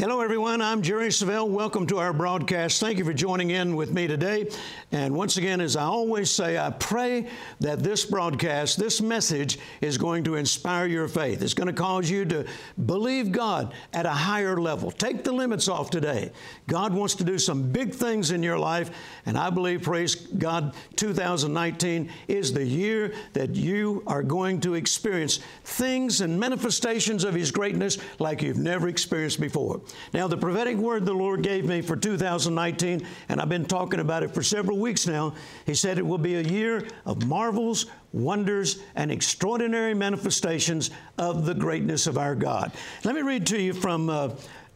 Hello, 0.00 0.22
everyone. 0.22 0.62
I'm 0.62 0.80
Jerry 0.80 1.08
Savelle. 1.08 1.46
Welcome 1.46 1.86
to 1.88 1.98
our 1.98 2.14
broadcast. 2.14 2.80
Thank 2.80 2.96
you 2.96 3.04
for 3.04 3.12
joining 3.12 3.50
in 3.50 3.76
with 3.76 3.92
me 3.92 4.06
today. 4.06 4.48
And 4.92 5.14
once 5.14 5.36
again, 5.36 5.60
as 5.60 5.76
I 5.76 5.84
always 5.84 6.32
say, 6.32 6.58
I 6.58 6.70
pray 6.70 7.28
that 7.60 7.78
this 7.80 8.04
broadcast, 8.04 8.76
this 8.76 9.00
message, 9.00 9.58
is 9.80 9.96
going 9.96 10.24
to 10.24 10.34
inspire 10.34 10.86
your 10.86 11.06
faith. 11.06 11.42
It's 11.42 11.54
going 11.54 11.68
to 11.68 11.72
cause 11.72 12.10
you 12.10 12.24
to 12.24 12.44
believe 12.86 13.30
God 13.30 13.72
at 13.92 14.04
a 14.04 14.10
higher 14.10 14.60
level. 14.60 14.90
Take 14.90 15.22
the 15.22 15.30
limits 15.30 15.68
off 15.68 15.90
today. 15.90 16.32
God 16.66 16.92
wants 16.92 17.14
to 17.16 17.24
do 17.24 17.38
some 17.38 17.70
big 17.70 17.94
things 17.94 18.32
in 18.32 18.42
your 18.42 18.58
life, 18.58 18.90
and 19.26 19.38
I 19.38 19.50
believe, 19.50 19.82
praise 19.82 20.16
God, 20.16 20.74
2019 20.96 22.10
is 22.26 22.52
the 22.52 22.64
year 22.64 23.14
that 23.34 23.54
you 23.54 24.02
are 24.08 24.24
going 24.24 24.60
to 24.62 24.74
experience 24.74 25.38
things 25.62 26.20
and 26.20 26.38
manifestations 26.38 27.22
of 27.22 27.34
His 27.34 27.52
greatness 27.52 27.98
like 28.18 28.42
you've 28.42 28.58
never 28.58 28.88
experienced 28.88 29.40
before. 29.40 29.82
Now, 30.12 30.26
the 30.26 30.36
prophetic 30.36 30.76
word 30.76 31.06
the 31.06 31.12
Lord 31.12 31.42
gave 31.42 31.64
me 31.64 31.80
for 31.80 31.94
2019, 31.94 33.06
and 33.28 33.40
I've 33.40 33.48
been 33.48 33.66
talking 33.66 34.00
about 34.00 34.24
it 34.24 34.34
for 34.34 34.42
several 34.42 34.79
weeks 34.80 35.06
now, 35.06 35.34
He 35.66 35.74
said 35.74 35.98
it 35.98 36.06
will 36.06 36.18
be 36.18 36.36
a 36.36 36.42
year 36.42 36.88
of 37.04 37.26
marvels, 37.26 37.86
wonders, 38.12 38.80
and 38.96 39.12
extraordinary 39.12 39.94
manifestations 39.94 40.90
of 41.18 41.46
the 41.46 41.54
greatness 41.54 42.06
of 42.06 42.18
our 42.18 42.34
God. 42.34 42.72
Let 43.04 43.14
me 43.14 43.22
read 43.22 43.46
to 43.48 43.60
you 43.60 43.72
from. 43.72 44.10
Uh, 44.10 44.30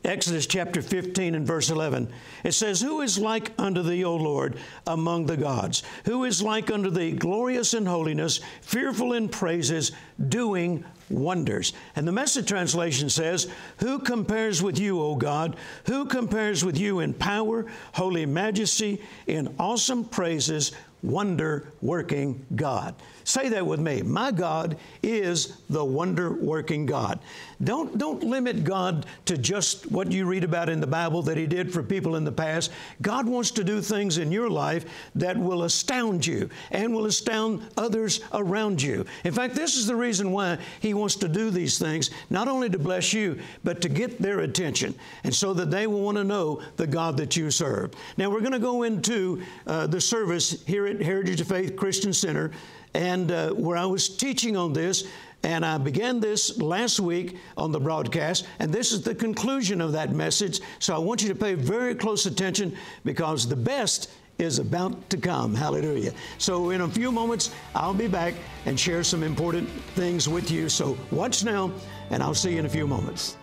Exodus 0.04 0.46
chapter 0.46 0.82
15 0.82 1.34
and 1.34 1.46
verse 1.46 1.70
11. 1.70 2.12
It 2.44 2.52
says, 2.52 2.80
Who 2.82 3.00
is 3.00 3.18
like 3.18 3.52
unto 3.58 3.82
thee, 3.82 4.04
O 4.04 4.14
Lord, 4.14 4.58
among 4.86 5.24
the 5.24 5.36
gods? 5.36 5.82
Who 6.04 6.24
is 6.24 6.42
like 6.42 6.70
unto 6.70 6.90
thee, 6.90 7.12
glorious 7.12 7.72
in 7.72 7.86
holiness, 7.86 8.40
fearful 8.60 9.14
in 9.14 9.30
praises, 9.30 9.92
doing 10.28 10.84
wonders? 11.08 11.72
And 11.96 12.06
the 12.06 12.12
message 12.12 12.46
translation 12.46 13.08
says, 13.08 13.50
Who 13.78 13.98
compares 13.98 14.62
with 14.62 14.78
you, 14.78 15.00
O 15.00 15.16
God? 15.16 15.56
Who 15.86 16.04
compares 16.04 16.64
with 16.64 16.78
you 16.78 17.00
in 17.00 17.14
power, 17.14 17.64
holy 17.92 18.26
majesty, 18.26 19.00
in 19.26 19.54
awesome 19.58 20.04
praises, 20.04 20.72
wonder 21.02 21.72
working 21.80 22.44
God? 22.54 22.94
Say 23.24 23.48
that 23.48 23.66
with 23.66 23.80
me. 23.80 24.02
My 24.02 24.30
God 24.30 24.76
is 25.02 25.56
the 25.70 25.84
wonder 25.84 26.34
working 26.34 26.84
God. 26.84 27.20
Don't, 27.62 27.96
don't 27.96 28.22
limit 28.22 28.64
God 28.64 29.06
to 29.24 29.38
just 29.38 29.90
what 29.90 30.12
you 30.12 30.26
read 30.26 30.44
about 30.44 30.68
in 30.68 30.80
the 30.80 30.86
Bible 30.86 31.22
that 31.22 31.38
He 31.38 31.46
did 31.46 31.72
for 31.72 31.82
people 31.82 32.16
in 32.16 32.24
the 32.24 32.32
past. 32.32 32.70
God 33.00 33.26
wants 33.26 33.50
to 33.52 33.64
do 33.64 33.80
things 33.80 34.18
in 34.18 34.30
your 34.30 34.50
life 34.50 34.84
that 35.14 35.38
will 35.38 35.62
astound 35.62 36.26
you 36.26 36.50
and 36.70 36.94
will 36.94 37.06
astound 37.06 37.66
others 37.78 38.20
around 38.34 38.82
you. 38.82 39.06
In 39.24 39.32
fact, 39.32 39.54
this 39.54 39.76
is 39.76 39.86
the 39.86 39.96
reason 39.96 40.30
why 40.30 40.58
He 40.80 40.92
wants 40.92 41.16
to 41.16 41.28
do 41.28 41.50
these 41.50 41.78
things, 41.78 42.10
not 42.28 42.46
only 42.46 42.68
to 42.68 42.78
bless 42.78 43.14
you, 43.14 43.38
but 43.62 43.80
to 43.80 43.88
get 43.88 44.20
their 44.20 44.40
attention 44.40 44.94
and 45.22 45.34
so 45.34 45.54
that 45.54 45.70
they 45.70 45.86
will 45.86 46.02
want 46.02 46.18
to 46.18 46.24
know 46.24 46.60
the 46.76 46.86
God 46.86 47.16
that 47.16 47.36
you 47.36 47.50
serve. 47.50 47.92
Now, 48.18 48.28
we're 48.28 48.40
going 48.40 48.52
to 48.52 48.58
go 48.58 48.82
into 48.82 49.42
uh, 49.66 49.86
the 49.86 50.00
service 50.00 50.62
here 50.66 50.86
at 50.86 51.00
Heritage 51.00 51.40
of 51.40 51.48
Faith 51.48 51.74
Christian 51.74 52.12
Center 52.12 52.50
and 52.94 53.30
uh, 53.30 53.50
where 53.50 53.76
I 53.76 53.86
was 53.86 54.08
teaching 54.08 54.56
on 54.56 54.72
this. 54.72 55.04
And 55.42 55.66
I 55.66 55.76
began 55.76 56.20
this 56.20 56.58
last 56.58 57.00
week 57.00 57.36
on 57.58 57.70
the 57.70 57.78
broadcast, 57.78 58.46
and 58.60 58.72
this 58.72 58.92
is 58.92 59.02
the 59.02 59.14
conclusion 59.14 59.82
of 59.82 59.92
that 59.92 60.10
message. 60.10 60.60
So 60.78 60.94
I 60.94 60.98
want 60.98 61.22
you 61.22 61.28
to 61.28 61.34
pay 61.34 61.52
very 61.52 61.94
close 61.94 62.24
attention 62.24 62.74
because 63.04 63.46
the 63.46 63.56
best 63.56 64.10
is 64.38 64.58
about 64.58 65.10
to 65.10 65.16
come. 65.16 65.54
Hallelujah. 65.54 66.12
So, 66.38 66.70
in 66.70 66.80
a 66.80 66.88
few 66.88 67.12
moments, 67.12 67.50
I'll 67.74 67.94
be 67.94 68.08
back 68.08 68.34
and 68.66 68.78
share 68.78 69.04
some 69.04 69.22
important 69.22 69.68
things 69.94 70.28
with 70.28 70.50
you. 70.50 70.68
So, 70.68 70.98
watch 71.10 71.44
now, 71.44 71.70
and 72.10 72.22
I'll 72.22 72.34
see 72.34 72.52
you 72.52 72.58
in 72.58 72.66
a 72.66 72.68
few 72.68 72.86
moments. 72.86 73.36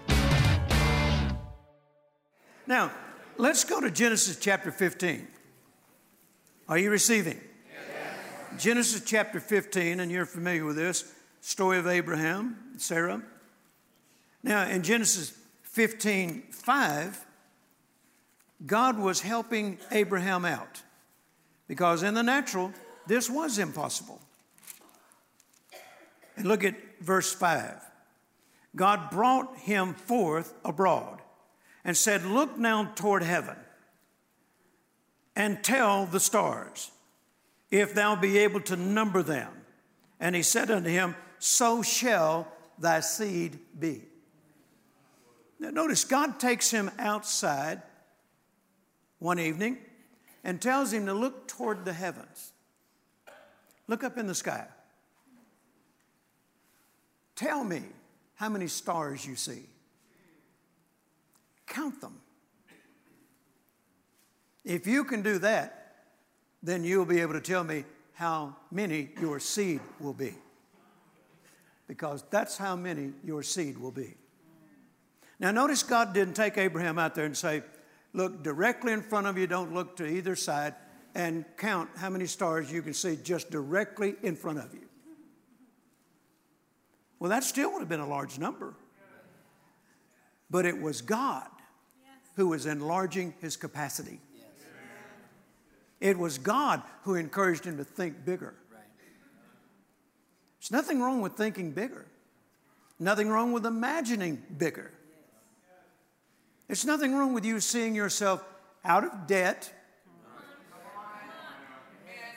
Now, 2.67 2.91
let's 3.37 3.63
go 3.63 3.79
to 3.79 3.89
Genesis 3.89 4.37
chapter 4.37 4.71
15. 4.71 5.27
Are 6.67 6.77
you 6.77 6.91
receiving? 6.91 7.39
Genesis 8.57 9.01
chapter 9.05 9.39
15, 9.39 9.99
and 9.99 10.11
you're 10.11 10.25
familiar 10.25 10.65
with 10.65 10.75
this 10.75 11.13
story 11.39 11.77
of 11.77 11.87
Abraham, 11.87 12.57
Sarah. 12.77 13.21
Now, 14.43 14.67
in 14.67 14.83
Genesis 14.83 15.37
15 15.63 16.43
5, 16.51 17.25
God 18.65 18.99
was 18.99 19.21
helping 19.21 19.77
Abraham 19.91 20.45
out 20.45 20.81
because 21.67 22.03
in 22.03 22.13
the 22.13 22.23
natural, 22.23 22.73
this 23.07 23.29
was 23.29 23.57
impossible. 23.57 24.21
And 26.35 26.45
look 26.45 26.63
at 26.63 26.75
verse 26.99 27.33
5. 27.33 27.75
God 28.75 29.09
brought 29.09 29.57
him 29.57 29.93
forth 29.93 30.53
abroad 30.63 31.21
and 31.83 31.95
said, 31.95 32.23
Look 32.25 32.57
now 32.57 32.91
toward 32.95 33.23
heaven 33.23 33.57
and 35.35 35.63
tell 35.63 36.05
the 36.05 36.19
stars 36.19 36.91
if 37.71 37.95
thou 37.95 38.15
be 38.15 38.37
able 38.39 38.59
to 38.61 38.75
number 38.75 39.23
them. 39.23 39.49
And 40.19 40.35
he 40.35 40.43
said 40.43 40.69
unto 40.69 40.89
him, 40.89 41.15
So 41.39 41.81
shall 41.81 42.51
thy 42.77 42.99
seed 42.99 43.57
be. 43.79 44.03
Now, 45.59 45.69
notice 45.69 46.03
God 46.03 46.39
takes 46.39 46.69
him 46.69 46.91
outside 46.99 47.81
one 49.19 49.39
evening 49.39 49.77
and 50.43 50.61
tells 50.61 50.91
him 50.91 51.05
to 51.05 51.13
look 51.13 51.47
toward 51.47 51.85
the 51.85 51.93
heavens. 51.93 52.51
Look 53.87 54.03
up 54.03 54.17
in 54.17 54.27
the 54.27 54.35
sky. 54.35 54.65
Tell 57.35 57.63
me 57.63 57.83
how 58.35 58.49
many 58.49 58.67
stars 58.67 59.25
you 59.25 59.35
see. 59.35 59.63
Count 61.67 62.01
them. 62.01 62.19
If 64.63 64.85
you 64.85 65.03
can 65.03 65.21
do 65.21 65.39
that, 65.39 65.80
then 66.63 66.83
you'll 66.83 67.05
be 67.05 67.19
able 67.19 67.33
to 67.33 67.41
tell 67.41 67.63
me 67.63 67.83
how 68.13 68.55
many 68.71 69.09
your 69.19 69.39
seed 69.39 69.81
will 69.99 70.13
be. 70.13 70.35
Because 71.87 72.23
that's 72.29 72.57
how 72.57 72.75
many 72.75 73.11
your 73.23 73.43
seed 73.43 73.77
will 73.77 73.91
be. 73.91 74.15
Now, 75.39 75.51
notice 75.51 75.81
God 75.81 76.13
didn't 76.13 76.35
take 76.35 76.57
Abraham 76.57 76.99
out 76.99 77.15
there 77.15 77.25
and 77.25 77.35
say, 77.35 77.63
Look 78.13 78.43
directly 78.43 78.91
in 78.91 79.01
front 79.01 79.27
of 79.27 79.37
you, 79.37 79.47
don't 79.47 79.73
look 79.73 79.95
to 79.97 80.05
either 80.05 80.35
side, 80.35 80.75
and 81.15 81.45
count 81.57 81.89
how 81.95 82.09
many 82.09 82.25
stars 82.25 82.71
you 82.71 82.81
can 82.81 82.93
see 82.93 83.17
just 83.23 83.49
directly 83.49 84.15
in 84.21 84.35
front 84.35 84.59
of 84.59 84.73
you. 84.73 84.87
Well, 87.19 87.29
that 87.29 87.43
still 87.43 87.71
would 87.71 87.79
have 87.79 87.89
been 87.89 87.99
a 87.99 88.07
large 88.07 88.37
number. 88.37 88.73
But 90.49 90.65
it 90.65 90.81
was 90.81 91.01
God 91.01 91.47
who 92.35 92.49
was 92.49 92.65
enlarging 92.65 93.33
his 93.39 93.55
capacity. 93.55 94.19
It 96.01 96.17
was 96.17 96.39
God 96.39 96.81
who 97.03 97.13
encouraged 97.13 97.63
him 97.63 97.77
to 97.77 97.83
think 97.83 98.25
bigger. 98.25 98.55
There's 100.59 100.71
nothing 100.71 101.01
wrong 101.01 101.21
with 101.21 101.33
thinking 101.33 101.71
bigger, 101.71 102.05
nothing 102.99 103.29
wrong 103.29 103.51
with 103.53 103.65
imagining 103.65 104.43
bigger. 104.57 104.91
There's 106.67 106.85
nothing 106.85 107.15
wrong 107.15 107.33
with 107.33 107.45
you 107.45 107.59
seeing 107.59 107.95
yourself 107.95 108.43
out 108.83 109.03
of 109.03 109.27
debt. 109.27 109.71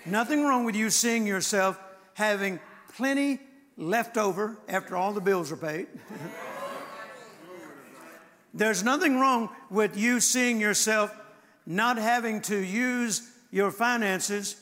Nothing 0.07 0.45
wrong 0.45 0.65
with 0.65 0.75
you 0.75 0.91
seeing 0.91 1.27
yourself 1.27 1.79
having 2.13 2.61
plenty 2.97 3.41
left 3.77 4.17
over 4.19 4.59
after 4.69 4.97
all 4.97 5.13
the 5.13 5.21
bills 5.21 5.51
are 5.51 5.57
paid. 5.57 5.87
There's 8.53 8.84
nothing 8.84 9.19
wrong 9.19 9.49
with 9.71 9.97
you 9.97 10.21
seeing 10.21 10.60
yourself 10.60 11.15
not 11.67 11.97
having 11.97 12.41
to 12.43 12.57
use 12.57 13.22
your 13.54 13.71
finances 13.71 14.56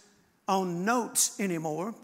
on 0.46 0.84
notes 0.84 1.40
anymore. 1.40 1.94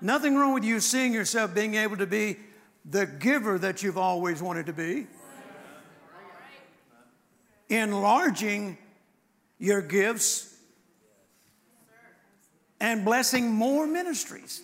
Nothing 0.00 0.34
wrong 0.34 0.54
with 0.54 0.64
you 0.64 0.80
seeing 0.80 1.12
yourself 1.12 1.54
being 1.54 1.74
able 1.74 1.98
to 1.98 2.06
be 2.06 2.38
the 2.86 3.04
giver 3.04 3.58
that 3.58 3.82
you've 3.82 3.98
always 3.98 4.40
wanted 4.40 4.64
to 4.64 4.72
be. 4.72 5.06
Enlarging 7.68 8.78
your 9.58 9.82
gifts 9.82 10.56
and 12.80 13.04
blessing 13.04 13.52
more 13.52 13.86
ministries 13.86 14.62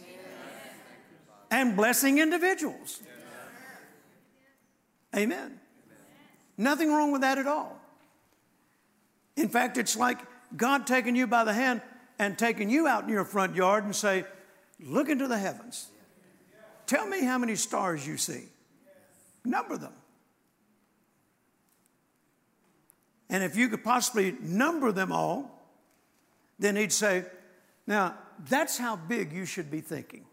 and 1.51 1.77
blessing 1.77 2.17
individuals. 2.17 3.03
Amen. 5.15 5.61
Nothing 6.57 6.91
wrong 6.91 7.13
with 7.13 7.21
that 7.21 7.37
at 7.37 7.47
all. 7.47 7.84
In 9.37 9.49
fact, 9.49 9.79
it's 9.79 9.97
like 9.97 10.19
God 10.57 10.87
taking 10.87 11.17
you 11.17 11.27
by 11.27 11.45
the 11.45 11.53
hand 11.53 11.83
and 12.19 12.39
taking 12.39 12.71
you 12.71 12.87
out 12.87 13.05
in 13.05 13.11
your 13.11 13.25
front 13.25 13.55
yard 13.55 13.85
and 13.85 13.95
say, 13.95 14.25
Look 14.81 15.09
into 15.09 15.29
the 15.29 15.39
heavens. 15.39 15.89
Tell 16.87 17.07
me 17.07 17.25
how 17.25 17.39
many 17.39 17.57
stars 17.57 18.07
you 18.07 18.17
see. 18.17 18.45
Number 19.45 19.77
them. 19.77 19.93
And 23.31 23.43
if 23.43 23.57
you 23.57 23.69
could 23.69 23.83
possibly 23.83 24.37
number 24.41 24.93
them 24.93 25.11
all, 25.11 25.67
then 26.59 26.77
he'd 26.77 26.93
say, 26.93 27.25
Now, 27.87 28.17
that's 28.49 28.79
how 28.79 28.97
big 28.97 29.33
you 29.33 29.45
should 29.45 29.71
be 29.71 29.81
thinking. 29.81 30.25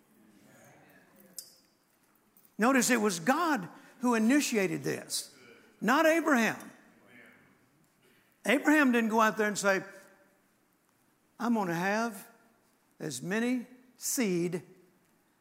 Notice 2.58 2.90
it 2.90 3.02
was 3.02 3.20
God 3.20 3.68
who 4.02 4.14
initiated 4.14 4.84
this, 4.84 5.32
not 5.80 6.06
Abraham. 6.06 6.58
Abraham 8.46 8.92
didn't 8.92 9.10
go 9.10 9.22
out 9.22 9.38
there 9.38 9.48
and 9.48 9.58
say, 9.58 9.82
I'm 11.40 11.54
going 11.54 11.68
to 11.68 11.74
have 11.74 12.28
as 13.00 13.22
many 13.22 13.66
seed 13.98 14.62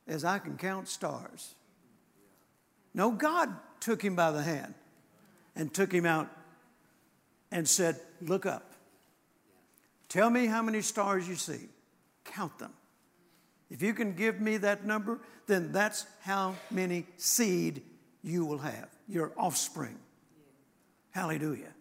as 0.06 0.24
I 0.24 0.38
can 0.38 0.56
count 0.56 0.88
stars. 0.88 1.54
No, 2.94 3.10
God 3.10 3.54
took 3.80 4.02
him 4.02 4.16
by 4.16 4.30
the 4.30 4.42
hand 4.42 4.74
and 5.54 5.72
took 5.72 5.92
him 5.92 6.06
out 6.06 6.28
and 7.50 7.68
said, 7.68 8.00
Look 8.22 8.44
up. 8.44 8.72
Tell 10.08 10.28
me 10.28 10.46
how 10.46 10.62
many 10.62 10.82
stars 10.82 11.28
you 11.28 11.36
see. 11.36 11.68
Count 12.24 12.58
them. 12.58 12.72
If 13.70 13.82
you 13.82 13.94
can 13.94 14.14
give 14.14 14.40
me 14.40 14.56
that 14.58 14.84
number, 14.84 15.20
then 15.46 15.70
that's 15.72 16.06
how 16.22 16.56
many 16.70 17.06
seed 17.16 17.82
you 18.22 18.44
will 18.44 18.58
have, 18.58 18.88
your 19.08 19.32
offspring. 19.36 19.98
Hallelujah. 21.12 21.72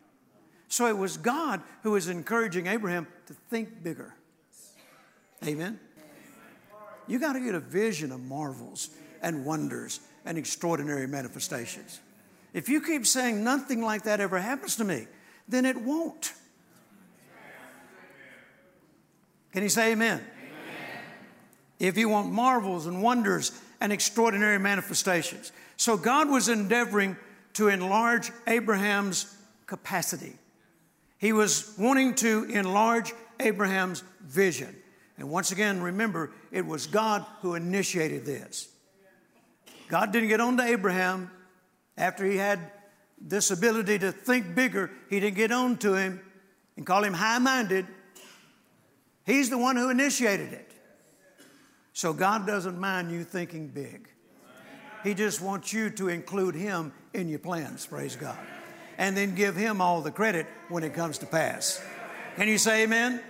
So 0.70 0.86
it 0.86 0.98
was 0.98 1.18
God 1.18 1.62
who 1.84 1.92
was 1.92 2.08
encouraging 2.08 2.68
Abraham 2.68 3.08
to 3.26 3.34
think 3.50 3.84
bigger. 3.84 4.14
Amen. 5.46 5.80
You 7.08 7.20
got 7.20 7.34
to 7.34 7.40
get 7.40 7.56
a 7.56 7.60
vision 7.60 8.12
of 8.12 8.22
marvels 8.22 8.90
and 9.22 9.44
wonders 9.44 10.00
and 10.26 10.38
extraordinary 10.38 11.08
manifestations. 11.08 12.00
If 12.54 12.70
you 12.70 12.82
keep 12.82 13.06
saying 13.06 13.44
nothing 13.44 13.82
like 13.82 14.04
that 14.04 14.20
ever 14.20 14.40
happens 14.40 14.76
to 14.78 14.84
me, 14.84 15.08
then 15.48 15.66
it 15.66 15.76
won't. 15.76 16.34
Can 19.52 19.64
you 19.64 19.70
say 19.70 19.94
amen? 19.94 20.20
amen? 20.20 20.24
If 21.80 21.98
you 21.98 22.10
want 22.10 22.32
marvels 22.32 22.86
and 22.86 23.02
wonders 23.02 23.60
and 23.82 23.92
extraordinary 23.92 24.60
manifestations. 24.60 25.52
So 25.78 25.98
God 25.98 26.30
was 26.30 26.50
endeavoring 26.50 27.18
to 27.54 27.70
enlarge 27.70 28.32
Abraham's 28.46 29.36
capacity. 29.66 30.36
He 31.20 31.34
was 31.34 31.76
wanting 31.78 32.16
to 32.16 32.46
enlarge 32.46 33.14
Abraham's 33.40 34.04
vision. 34.22 34.76
And 35.18 35.30
once 35.30 35.52
again, 35.52 35.82
remember, 35.82 36.32
it 36.52 36.66
was 36.66 36.88
God 36.88 37.26
who 37.42 37.54
initiated 37.54 38.26
this. 38.26 38.70
God 39.90 40.12
didn't 40.12 40.30
get 40.30 40.40
on 40.40 40.58
to 40.58 40.64
Abraham 40.64 41.30
after 41.98 42.26
he 42.26 42.38
had 42.38 42.60
this 43.20 43.52
ability 43.52 44.00
to 44.00 44.12
think 44.12 44.56
bigger. 44.56 44.90
He 45.10 45.20
didn't 45.20 45.36
get 45.36 45.52
on 45.52 45.78
to 45.78 45.94
him 45.94 46.22
and 46.78 46.86
call 46.86 47.04
him 47.04 47.14
high 47.14 47.40
minded. 47.40 47.86
He's 49.26 49.50
the 49.50 49.58
one 49.58 49.76
who 49.76 49.90
initiated 49.90 50.54
it. 50.54 50.72
So 51.92 52.14
God 52.14 52.48
doesn't 52.48 52.80
mind 52.80 53.12
you 53.12 53.26
thinking 53.26 53.68
big. 53.68 54.08
He 55.04 55.14
just 55.14 55.42
wants 55.42 55.74
you 55.74 55.90
to 55.92 56.10
include 56.10 56.56
Him 56.56 56.94
in 57.14 57.28
your 57.28 57.40
plans, 57.40 57.86
praise 57.86 58.16
God. 58.16 58.38
And 59.00 59.18
then 59.18 59.34
give 59.34 59.56
Him 59.56 59.82
all 59.82 60.02
the 60.02 60.12
credit 60.12 60.46
when 60.68 60.84
it 60.84 60.94
comes 60.94 61.18
to 61.20 61.26
pass. 61.26 61.82
Can 62.36 62.48
you 62.48 62.60
say 62.60 62.84
amen? 62.84 63.14
amen? 63.14 63.24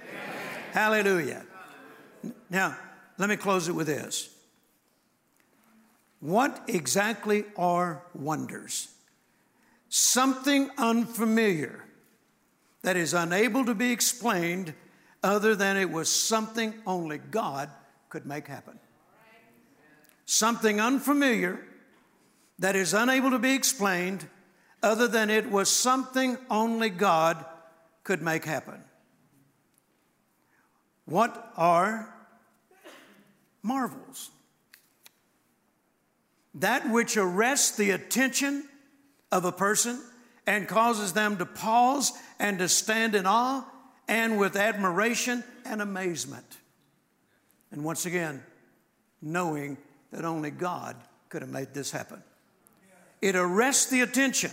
Hallelujah. 0.74 1.45
Now, 2.50 2.75
let 3.18 3.30
me 3.30 3.38
close 3.38 3.69
it 3.69 3.74
with 3.74 3.88
this. 3.88 4.30
What 6.19 6.62
exactly 6.68 7.45
are 7.56 8.04
wonders? 8.13 8.89
Something 9.88 10.69
unfamiliar 10.77 11.86
that 12.81 12.98
is 12.98 13.13
unable 13.13 13.63
to 13.65 13.75
be 13.75 13.92
explained 13.92 14.74
other 15.24 15.56
than 15.56 15.77
it 15.77 15.89
was 15.89 16.10
something 16.10 16.74
only 16.86 17.19
God 17.19 17.69
could 18.10 18.25
make 18.25 18.48
happen. 18.48 18.80
Something 20.25 20.81
unfamiliar 20.81 21.63
that 22.60 22.75
is 22.75 22.94
unable 22.94 23.31
to 23.31 23.39
be 23.39 23.54
explained 23.54 24.27
other 24.81 25.07
than 25.07 25.29
it 25.29 25.49
was 25.49 25.69
something 25.69 26.37
only 26.49 26.89
God 26.89 27.43
could 28.03 28.21
make 28.21 28.45
happen. 28.45 28.83
What 31.05 31.51
are 31.57 32.13
marvels? 33.63 34.29
That 36.55 36.89
which 36.89 37.17
arrests 37.17 37.75
the 37.77 37.91
attention 37.91 38.67
of 39.31 39.45
a 39.45 39.51
person 39.51 40.01
and 40.45 40.67
causes 40.67 41.13
them 41.13 41.37
to 41.37 41.45
pause 41.45 42.13
and 42.39 42.59
to 42.59 42.67
stand 42.67 43.15
in 43.15 43.25
awe 43.25 43.63
and 44.07 44.39
with 44.39 44.55
admiration 44.55 45.43
and 45.65 45.81
amazement. 45.81 46.57
And 47.71 47.83
once 47.83 48.05
again, 48.05 48.43
knowing 49.21 49.77
that 50.11 50.25
only 50.25 50.49
God 50.49 50.95
could 51.29 51.41
have 51.41 51.51
made 51.51 51.73
this 51.73 51.91
happen. 51.91 52.23
It 53.21 53.35
arrests 53.35 53.87
the 53.87 54.01
attention 54.01 54.51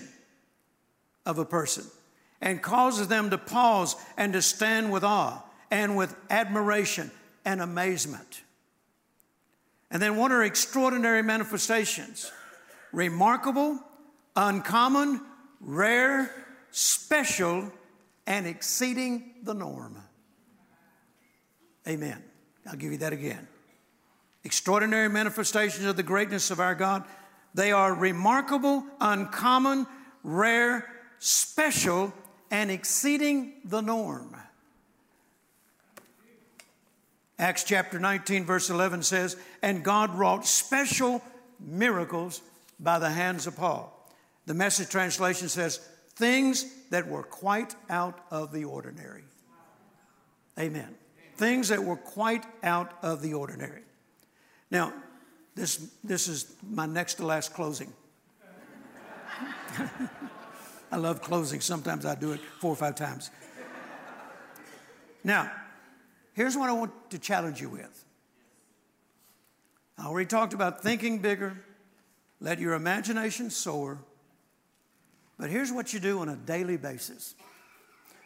of 1.27 1.39
a 1.39 1.45
person 1.45 1.85
and 2.41 2.63
causes 2.63 3.09
them 3.09 3.31
to 3.31 3.39
pause 3.39 3.97
and 4.17 4.33
to 4.33 4.41
stand 4.41 4.91
with 4.93 5.05
awe 5.05 5.43
and 5.71 5.97
with 5.97 6.15
admiration 6.31 7.11
and 7.45 7.61
amazement. 7.61 8.43
And 9.91 10.03
then, 10.03 10.17
what 10.17 10.33
are 10.33 10.43
extraordinary 10.43 11.23
manifestations? 11.23 12.31
Remarkable, 12.93 13.79
uncommon, 14.35 15.21
rare, 15.61 16.31
special, 16.71 17.71
and 18.27 18.47
exceeding 18.47 19.35
the 19.43 19.55
norm. 19.55 19.97
Amen. 21.87 22.23
I'll 22.69 22.77
give 22.77 22.91
you 22.91 22.99
that 22.99 23.13
again. 23.13 23.47
Extraordinary 24.43 25.09
manifestations 25.09 25.87
of 25.87 25.97
the 25.97 26.03
greatness 26.03 26.51
of 26.51 26.59
our 26.59 26.75
God. 26.75 27.05
They 27.55 27.71
are 27.73 27.95
remarkable, 27.95 28.85
uncommon, 29.01 29.87
rare, 30.23 30.96
special, 31.19 32.13
and 32.51 32.71
exceeding 32.71 33.55
the 33.65 33.81
norm. 33.81 34.37
Acts 37.39 37.65
chapter 37.65 37.99
19, 37.99 38.45
verse 38.45 38.71
11 38.71 39.03
says, 39.03 39.37
And 39.63 39.85
God 39.85 40.15
wrought 40.15 40.47
special 40.47 41.23
miracles 41.61 42.41
by 42.81 42.99
the 42.99 43.11
hands 43.11 43.47
of 43.47 43.57
Paul. 43.57 43.93
The 44.47 44.55
message 44.55 44.89
translation 44.89 45.49
says, 45.49 45.79
Things 46.15 46.65
that 46.91 47.07
were 47.07 47.23
quite 47.23 47.75
out 47.91 48.19
of 48.31 48.53
the 48.53 48.65
ordinary. 48.65 49.25
Amen. 50.59 50.95
Things 51.37 51.69
that 51.69 51.85
were 51.85 51.97
quite 51.97 52.47
out 52.63 52.93
of 53.03 53.21
the 53.21 53.35
ordinary. 53.35 53.83
Now, 54.71 54.95
this, 55.55 55.91
this 56.03 56.29
is 56.29 56.55
my 56.67 56.87
next 56.87 57.15
to 57.15 57.27
last 57.27 57.53
closing. 57.53 57.93
I 60.97 60.99
love 60.99 61.21
closing. 61.21 61.61
Sometimes 61.61 62.07
I 62.07 62.15
do 62.15 62.33
it 62.33 62.41
four 62.59 62.73
or 62.73 62.77
five 62.77 62.95
times. 62.95 63.31
Now, 65.23 65.53
here's 66.33 66.57
what 66.57 66.71
I 66.71 66.73
want 66.73 67.11
to 67.11 67.19
challenge 67.19 67.61
you 67.61 67.69
with. 67.69 68.05
I 69.99 70.07
already 70.07 70.27
talked 70.27 70.55
about 70.55 70.83
thinking 70.83 71.19
bigger, 71.19 71.63
let 72.41 72.59
your 72.59 72.73
imagination 72.73 73.51
soar. 73.51 73.99
But 75.39 75.51
here's 75.51 75.71
what 75.71 75.93
you 75.93 76.01
do 76.01 76.21
on 76.21 76.31
a 76.31 76.37
daily 76.37 76.79
basis. 76.79 77.35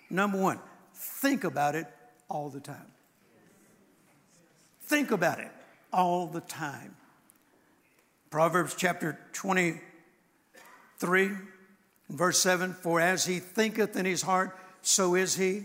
Number 0.08 0.38
one, 0.38 0.60
think 0.94 1.42
about 1.42 1.74
it 1.74 1.88
all 2.28 2.50
the 2.50 2.60
time. 2.60 2.92
Think 4.82 5.10
about 5.10 5.40
it 5.40 5.50
all 5.92 6.28
the 6.28 6.42
time. 6.42 6.94
Proverbs 8.30 8.76
chapter 8.76 9.18
23, 9.32 11.30
verse 12.10 12.38
7 12.40 12.74
For 12.74 13.00
as 13.00 13.24
he 13.24 13.38
thinketh 13.38 13.96
in 13.96 14.04
his 14.04 14.22
heart, 14.22 14.56
so 14.82 15.14
is 15.14 15.36
he. 15.36 15.64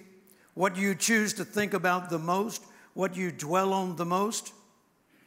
What 0.54 0.78
you 0.78 0.96
choose 0.96 1.34
to 1.34 1.46
think 1.46 1.74
about 1.74 2.10
the 2.10 2.20
most, 2.20 2.64
what 2.94 3.16
you 3.16 3.32
dwell 3.32 3.74
on 3.74 3.98
the 3.98 4.06
most, 4.06 4.54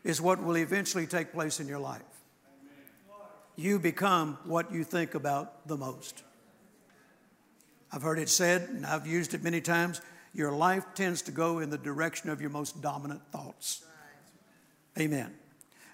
is 0.05 0.21
what 0.21 0.43
will 0.43 0.57
eventually 0.57 1.07
take 1.07 1.33
place 1.33 1.61
in 1.61 1.69
your 1.69 1.79
life. 1.79 2.03
You 3.57 3.79
become 3.79 4.39
what 4.45 4.73
you 4.73 4.85
think 4.85 5.15
about 5.15 5.67
the 5.67 5.77
most. 5.77 6.23
I've 7.93 8.03
heard 8.03 8.19
it 8.19 8.29
said, 8.29 8.69
and 8.69 8.87
I've 8.87 9.07
used 9.07 9.35
it 9.35 9.43
many 9.43 9.61
times 9.61 10.01
your 10.33 10.53
life 10.53 10.85
tends 10.95 11.23
to 11.23 11.33
go 11.33 11.59
in 11.59 11.71
the 11.71 11.79
direction 11.79 12.31
of 12.31 12.41
your 12.41 12.51
most 12.51 12.81
dominant 12.81 13.23
thoughts. 13.33 13.85
Amen. 14.99 15.35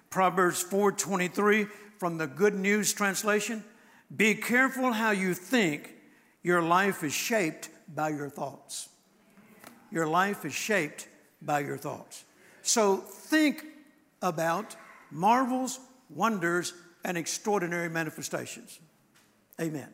Proverbs 0.09 0.63
4:23 0.63 1.67
from 1.97 2.17
the 2.17 2.27
Good 2.27 2.55
News 2.55 2.93
translation, 2.93 3.63
be 4.13 4.35
careful 4.35 4.91
how 4.91 5.11
you 5.11 5.33
think. 5.33 5.93
Your 6.43 6.61
life 6.61 7.03
is 7.03 7.13
shaped 7.13 7.69
by 7.93 8.09
your 8.09 8.29
thoughts. 8.29 8.89
Your 9.91 10.07
life 10.07 10.45
is 10.45 10.53
shaped 10.53 11.07
by 11.41 11.61
your 11.61 11.77
thoughts. 11.77 12.23
So 12.61 12.97
think 12.97 13.63
about 14.21 14.75
marvels, 15.11 15.79
wonders, 16.09 16.73
and 17.03 17.17
extraordinary 17.17 17.89
manifestations. 17.89 18.79
Amen. 19.59 19.89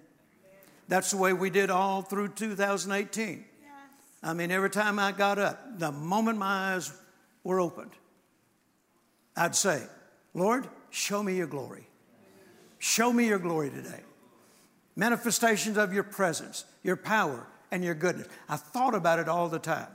That's 0.87 1.11
the 1.11 1.17
way 1.17 1.33
we 1.33 1.49
did 1.49 1.69
all 1.69 2.01
through 2.01 2.29
2018. 2.29 3.45
Yes. 3.61 3.69
I 4.23 4.33
mean, 4.33 4.51
every 4.51 4.69
time 4.69 4.99
I 4.99 5.11
got 5.11 5.39
up, 5.39 5.79
the 5.79 5.91
moment 5.91 6.37
my 6.37 6.73
eyes 6.73 6.91
were 7.43 7.59
opened, 7.59 7.91
I'd 9.35 9.55
say, 9.55 9.83
Lord, 10.33 10.67
show 10.89 11.23
me 11.23 11.37
your 11.37 11.47
glory. 11.47 11.87
Show 12.81 13.13
me 13.13 13.27
your 13.27 13.39
glory 13.39 13.69
today. 13.69 14.01
Manifestations 14.95 15.77
of 15.77 15.93
your 15.93 16.03
presence, 16.03 16.65
your 16.83 16.97
power, 16.97 17.47
and 17.71 17.83
your 17.83 17.93
goodness. 17.93 18.27
I 18.49 18.57
thought 18.57 18.95
about 18.95 19.19
it 19.19 19.29
all 19.29 19.47
the 19.47 19.59
time. 19.59 19.87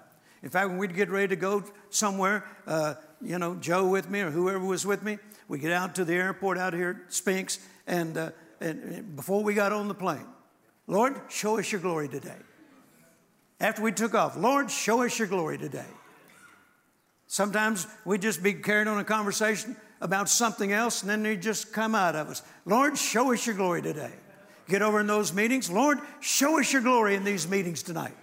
In 0.42 0.48
fact, 0.48 0.68
when 0.68 0.78
we'd 0.78 0.94
get 0.94 1.10
ready 1.10 1.28
to 1.28 1.36
go 1.36 1.64
somewhere, 1.90 2.44
uh, 2.66 2.94
you 3.20 3.38
know, 3.38 3.56
Joe 3.56 3.88
with 3.88 4.08
me 4.08 4.20
or 4.20 4.30
whoever 4.30 4.64
was 4.64 4.86
with 4.86 5.02
me, 5.02 5.18
we 5.48 5.58
get 5.58 5.72
out 5.72 5.96
to 5.96 6.04
the 6.04 6.14
airport 6.14 6.58
out 6.58 6.72
here 6.72 7.02
at 7.06 7.12
Spinks, 7.12 7.58
and, 7.86 8.16
uh, 8.16 8.30
and, 8.60 9.16
before 9.16 9.42
we 9.42 9.52
got 9.52 9.72
on 9.72 9.88
the 9.88 9.94
plane, 9.94 10.26
Lord, 10.86 11.20
show 11.28 11.58
us 11.58 11.70
your 11.72 11.80
glory 11.80 12.08
today. 12.08 12.38
After 13.60 13.82
we 13.82 13.90
took 13.90 14.14
off, 14.14 14.36
Lord, 14.36 14.70
show 14.70 15.02
us 15.02 15.18
your 15.18 15.28
glory 15.28 15.58
today. 15.58 15.86
Sometimes 17.26 17.86
we'd 18.04 18.22
just 18.22 18.42
be 18.42 18.54
carried 18.54 18.86
on 18.86 18.98
a 18.98 19.04
conversation 19.04 19.76
about 20.00 20.28
something 20.28 20.72
else, 20.72 21.02
and 21.02 21.10
then 21.10 21.22
they 21.22 21.36
just 21.36 21.72
come 21.72 21.94
out 21.94 22.14
of 22.14 22.28
us. 22.28 22.42
Lord, 22.64 22.98
show 22.98 23.32
us 23.32 23.46
your 23.46 23.56
glory 23.56 23.82
today. 23.82 24.12
Get 24.68 24.82
over 24.82 25.00
in 25.00 25.06
those 25.06 25.32
meetings. 25.32 25.70
Lord, 25.70 25.98
show 26.20 26.58
us 26.58 26.72
your 26.72 26.82
glory 26.82 27.14
in 27.14 27.24
these 27.24 27.48
meetings 27.48 27.82
tonight. 27.82 28.16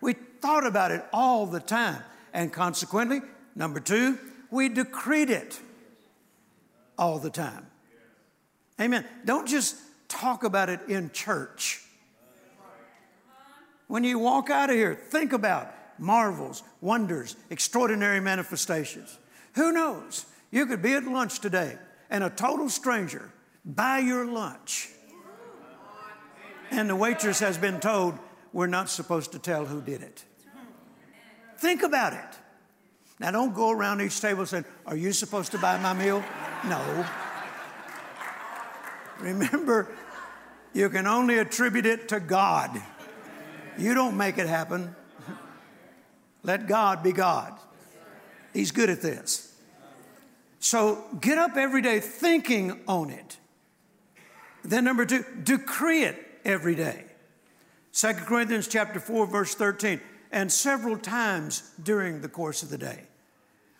We 0.00 0.14
thought 0.14 0.66
about 0.66 0.90
it 0.90 1.04
all 1.12 1.46
the 1.46 1.60
time. 1.60 2.02
And 2.32 2.52
consequently, 2.52 3.20
number 3.54 3.80
two, 3.80 4.18
we 4.50 4.68
decreed 4.68 5.30
it 5.30 5.58
all 6.98 7.18
the 7.18 7.30
time. 7.30 7.66
Amen. 8.80 9.04
Don't 9.24 9.46
just 9.46 9.76
talk 10.08 10.44
about 10.44 10.68
it 10.68 10.80
in 10.88 11.10
church. 11.10 11.82
When 13.86 14.02
you 14.02 14.18
walk 14.18 14.50
out 14.50 14.70
of 14.70 14.76
here, 14.76 14.94
think 14.94 15.32
about 15.32 15.72
marvels, 15.98 16.62
wonders, 16.80 17.36
extraordinary 17.50 18.20
manifestations. 18.20 19.16
Who 19.54 19.72
knows? 19.72 20.26
You 20.50 20.66
could 20.66 20.82
be 20.82 20.94
at 20.94 21.04
lunch 21.04 21.40
today 21.40 21.76
and 22.10 22.24
a 22.24 22.30
total 22.30 22.68
stranger 22.68 23.30
buy 23.64 23.98
your 23.98 24.24
lunch. 24.24 24.90
And 26.70 26.90
the 26.90 26.96
waitress 26.96 27.40
has 27.40 27.58
been 27.58 27.80
told, 27.80 28.18
we're 28.52 28.66
not 28.66 28.88
supposed 28.88 29.32
to 29.32 29.38
tell 29.38 29.66
who 29.66 29.80
did 29.80 30.02
it. 30.02 30.24
Think 31.58 31.82
about 31.82 32.12
it. 32.12 32.38
Now, 33.18 33.30
don't 33.30 33.54
go 33.54 33.70
around 33.70 34.00
each 34.02 34.20
table 34.20 34.44
saying, 34.44 34.66
Are 34.84 34.96
you 34.96 35.12
supposed 35.12 35.52
to 35.52 35.58
buy 35.58 35.78
my 35.78 35.94
meal? 35.94 36.22
No. 36.66 37.06
Remember, 39.20 39.90
you 40.74 40.90
can 40.90 41.06
only 41.06 41.38
attribute 41.38 41.86
it 41.86 42.08
to 42.08 42.20
God. 42.20 42.82
You 43.78 43.94
don't 43.94 44.16
make 44.16 44.36
it 44.36 44.46
happen. 44.46 44.94
Let 46.42 46.66
God 46.66 47.02
be 47.02 47.12
God. 47.12 47.58
He's 48.52 48.70
good 48.70 48.90
at 48.90 49.00
this. 49.00 49.45
So 50.66 51.04
get 51.20 51.38
up 51.38 51.56
every 51.56 51.80
day 51.80 52.00
thinking 52.00 52.80
on 52.88 53.10
it. 53.10 53.36
Then 54.64 54.82
number 54.82 55.06
two, 55.06 55.24
decree 55.44 56.02
it 56.02 56.16
every 56.44 56.74
day. 56.74 57.04
Second 57.92 58.26
Corinthians 58.26 58.66
chapter 58.66 58.98
4, 58.98 59.28
verse 59.28 59.54
13, 59.54 60.00
and 60.32 60.50
several 60.50 60.98
times 60.98 61.70
during 61.80 62.20
the 62.20 62.28
course 62.28 62.64
of 62.64 62.70
the 62.70 62.78
day. 62.78 63.04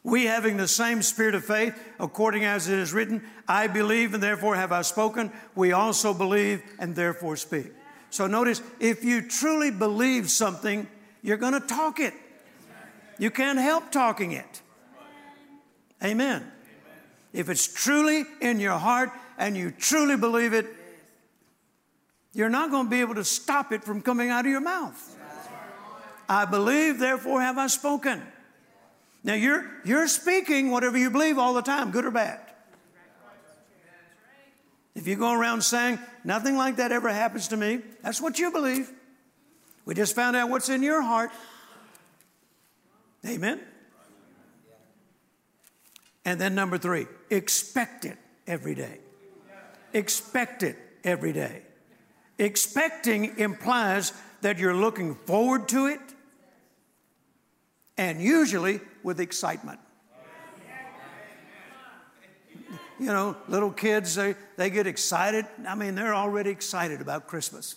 We 0.04 0.26
having 0.26 0.58
the 0.58 0.68
same 0.68 1.02
spirit 1.02 1.34
of 1.34 1.44
faith, 1.44 1.76
according 1.98 2.44
as 2.44 2.68
it 2.68 2.78
is 2.78 2.92
written, 2.92 3.24
I 3.48 3.66
believe 3.66 4.14
and 4.14 4.22
therefore 4.22 4.54
have 4.54 4.70
I 4.70 4.82
spoken. 4.82 5.32
We 5.56 5.72
also 5.72 6.14
believe 6.14 6.62
and 6.78 6.94
therefore 6.94 7.34
speak. 7.34 7.66
So 8.10 8.28
notice, 8.28 8.62
if 8.78 9.02
you 9.02 9.22
truly 9.22 9.72
believe 9.72 10.30
something, 10.30 10.86
you're 11.20 11.36
going 11.36 11.60
to 11.60 11.66
talk 11.66 11.98
it. 11.98 12.14
You 13.18 13.32
can't 13.32 13.58
help 13.58 13.90
talking 13.90 14.30
it. 14.30 14.62
Amen. 16.00 16.52
If 17.36 17.50
it's 17.50 17.68
truly 17.68 18.24
in 18.40 18.60
your 18.60 18.78
heart 18.78 19.10
and 19.36 19.56
you 19.58 19.70
truly 19.70 20.16
believe 20.16 20.54
it, 20.54 20.66
you're 22.32 22.48
not 22.48 22.70
going 22.70 22.86
to 22.86 22.90
be 22.90 23.02
able 23.02 23.16
to 23.16 23.24
stop 23.24 23.72
it 23.72 23.84
from 23.84 24.00
coming 24.00 24.30
out 24.30 24.46
of 24.46 24.50
your 24.50 24.62
mouth. 24.62 25.18
I 26.30 26.46
believe, 26.46 26.98
therefore 26.98 27.42
have 27.42 27.58
I 27.58 27.66
spoken. 27.66 28.22
Now 29.22 29.34
you're, 29.34 29.70
you're 29.84 30.08
speaking 30.08 30.70
whatever 30.70 30.96
you 30.96 31.10
believe 31.10 31.38
all 31.38 31.52
the 31.52 31.62
time, 31.62 31.90
good 31.90 32.06
or 32.06 32.10
bad. 32.10 32.40
If 34.94 35.06
you 35.06 35.16
go 35.16 35.32
around 35.32 35.60
saying, 35.60 35.98
nothing 36.24 36.56
like 36.56 36.76
that 36.76 36.90
ever 36.90 37.10
happens 37.10 37.48
to 37.48 37.56
me, 37.58 37.80
that's 38.02 38.20
what 38.20 38.38
you 38.38 38.50
believe. 38.50 38.90
We 39.84 39.94
just 39.94 40.16
found 40.16 40.36
out 40.36 40.48
what's 40.48 40.70
in 40.70 40.82
your 40.82 41.02
heart. 41.02 41.30
Amen. 43.26 43.60
And 46.24 46.40
then 46.40 46.54
number 46.54 46.78
three, 46.78 47.06
expect 47.30 48.04
it 48.04 48.18
every 48.46 48.74
day. 48.74 48.98
Expect 49.92 50.62
it 50.62 50.76
every 51.04 51.32
day. 51.32 51.62
Expecting 52.38 53.38
implies 53.38 54.12
that 54.42 54.58
you're 54.58 54.74
looking 54.74 55.14
forward 55.14 55.68
to 55.68 55.86
it 55.86 56.00
and 57.96 58.20
usually 58.20 58.80
with 59.02 59.20
excitement. 59.20 59.80
You 62.98 63.06
know, 63.06 63.36
little 63.48 63.70
kids, 63.70 64.14
they, 64.14 64.34
they 64.56 64.70
get 64.70 64.86
excited. 64.86 65.44
I 65.68 65.74
mean, 65.74 65.94
they're 65.94 66.14
already 66.14 66.50
excited 66.50 67.00
about 67.00 67.26
Christmas. 67.26 67.76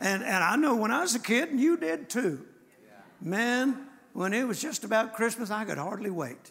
And, 0.00 0.24
and 0.24 0.42
I 0.42 0.56
know 0.56 0.76
when 0.76 0.90
I 0.90 1.02
was 1.02 1.14
a 1.14 1.20
kid, 1.20 1.50
and 1.50 1.60
you 1.60 1.76
did 1.76 2.08
too. 2.08 2.46
Man, 3.20 3.86
when 4.12 4.32
it 4.32 4.44
was 4.44 4.60
just 4.60 4.82
about 4.82 5.14
Christmas, 5.14 5.50
I 5.50 5.64
could 5.64 5.78
hardly 5.78 6.10
wait. 6.10 6.50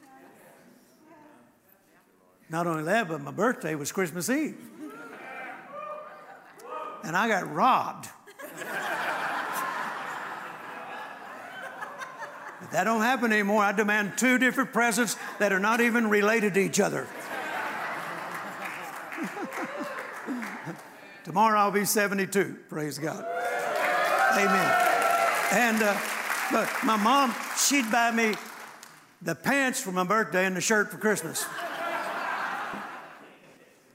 Not 2.50 2.68
only 2.68 2.84
that, 2.84 3.08
but 3.08 3.22
my 3.22 3.32
birthday 3.32 3.75
was 3.75 3.91
Christmas 3.91 4.29
Eve 4.29 4.58
and 7.03 7.15
I 7.15 7.27
got 7.27 7.53
robbed. 7.53 8.10
If 12.62 12.72
that 12.72 12.84
don't 12.84 13.01
happen 13.01 13.32
anymore, 13.32 13.63
I 13.63 13.72
demand 13.72 14.18
two 14.18 14.38
different 14.38 14.74
presents 14.74 15.15
that 15.39 15.53
are 15.53 15.60
not 15.60 15.82
even 15.82 16.10
related 16.10 16.53
to 16.56 16.60
each 16.60 16.79
other. 16.79 17.08
Tomorrow 21.24 21.60
I'll 21.60 21.72
be 21.72 21.86
72. 21.86 22.58
Praise 22.70 23.00
God. 23.00 23.25
Amen. 24.34 24.86
And 25.51 25.82
uh, 25.82 25.98
but 26.51 26.70
my 26.84 26.98
mom, 26.98 27.34
she'd 27.58 27.91
buy 27.91 28.12
me 28.12 28.36
the 29.22 29.36
pants 29.36 29.82
for 29.82 29.91
my 29.91 30.03
birthday 30.03 30.46
and 30.46 30.56
the 30.56 30.62
shirt 30.62 30.91
for 30.91 30.98
Christmas. 30.98 31.46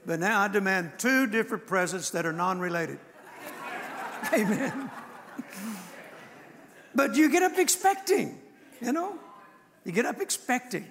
But 0.06 0.20
now 0.20 0.40
I 0.40 0.49
demand 0.49 0.92
two 0.99 1.26
different 1.26 1.66
presents 1.66 2.11
that 2.11 2.26
are 2.26 2.32
non 2.32 2.58
related. 2.61 2.99
Amen. 4.32 4.90
But 6.94 7.16
you 7.16 7.30
get 7.30 7.42
up 7.42 7.58
expecting, 7.58 8.38
you 8.80 8.92
know? 8.92 9.18
You 9.84 9.92
get 9.92 10.06
up 10.06 10.20
expecting. 10.20 10.87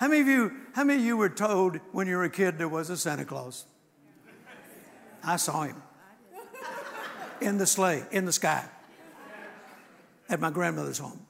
How 0.00 0.08
many 0.08 0.20
of 0.20 0.26
you, 0.26 0.52
how 0.74 0.84
many 0.84 1.00
of 1.00 1.06
you 1.06 1.16
were 1.16 1.28
told 1.28 1.76
when 1.92 2.06
you 2.06 2.16
were 2.16 2.24
a 2.24 2.30
kid 2.30 2.58
there 2.58 2.68
was 2.68 2.90
a 2.90 2.96
Santa 2.96 3.24
Claus? 3.24 3.64
I 5.24 5.36
saw 5.36 5.62
him 5.62 5.82
in 7.40 7.58
the 7.58 7.66
sleigh, 7.66 8.04
in 8.10 8.24
the 8.24 8.32
sky, 8.32 8.64
at 10.28 10.40
my 10.40 10.50
grandmother's 10.50 10.98
home. 10.98 11.20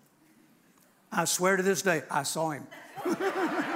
I 1.13 1.25
swear 1.25 1.57
to 1.57 1.63
this 1.63 1.83
day, 1.83 2.03
I 2.11 2.25
saw 2.25 2.51
him. 2.51 2.67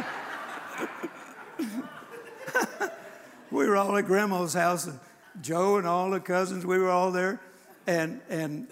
we 3.60 3.68
were 3.68 3.76
all 3.76 3.94
at 3.98 4.06
grandma's 4.06 4.54
house, 4.54 4.86
and 4.86 4.98
Joe 5.42 5.76
and 5.76 5.86
all 5.86 6.08
the 6.10 6.18
cousins, 6.18 6.64
we 6.64 6.78
were 6.78 6.88
all 6.88 7.12
there. 7.12 7.42
And, 7.86 8.22
and 8.30 8.68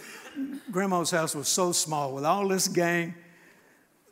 grandma's 0.71 1.11
house 1.11 1.35
was 1.35 1.47
so 1.47 1.73
small 1.73 2.15
with 2.15 2.25
all 2.25 2.49
this 2.49 2.69
gang. 2.69 3.15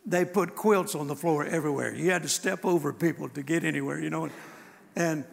They 0.05 0.27
put 0.27 0.55
quilts 0.55 0.95
on 0.95 1.07
the 1.07 1.17
floor 1.17 1.47
everywhere. 1.47 1.95
You 1.95 2.11
had 2.11 2.23
to 2.25 2.29
step 2.29 2.67
over 2.67 2.93
people 2.93 3.31
to 3.31 3.43
get 3.43 3.65
anywhere, 3.65 3.99
you 3.99 4.11
know. 4.11 4.29
And 4.95 5.25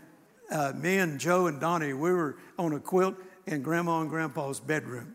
uh, 0.50 0.72
me 0.78 1.00
and 1.00 1.20
Joe 1.20 1.48
and 1.48 1.60
Donnie, 1.60 1.92
we 1.92 2.14
were 2.14 2.38
on 2.58 2.72
a 2.72 2.80
quilt 2.80 3.16
in 3.46 3.64
grandma 3.64 4.00
and 4.00 4.10
grandpa's 4.10 4.62
bedroom. 4.62 5.14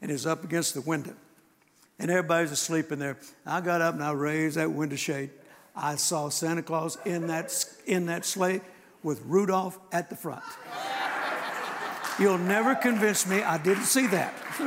And 0.00 0.10
it 0.10 0.14
was 0.14 0.26
up 0.26 0.44
against 0.44 0.72
the 0.72 0.80
window. 0.80 1.14
And 1.98 2.10
everybody's 2.10 2.52
asleep 2.52 2.90
in 2.90 2.98
there. 2.98 3.18
I 3.44 3.60
got 3.60 3.82
up 3.82 3.92
and 3.96 4.02
I 4.02 4.12
raised 4.12 4.56
that 4.56 4.72
window 4.72 4.96
shade. 4.96 5.28
I 5.76 5.96
saw 5.96 6.30
Santa 6.30 6.62
Claus 6.62 6.96
in 7.04 7.26
that, 7.26 7.52
in 7.84 8.06
that 8.06 8.24
sleigh 8.24 8.62
with 9.02 9.22
Rudolph 9.26 9.78
at 9.90 10.10
the 10.10 10.16
front. 10.16 10.42
You'll 12.18 12.38
never 12.38 12.74
convince 12.74 13.26
me 13.26 13.42
I 13.42 13.58
didn't 13.58 13.84
see 13.84 14.06
that. 14.08 14.34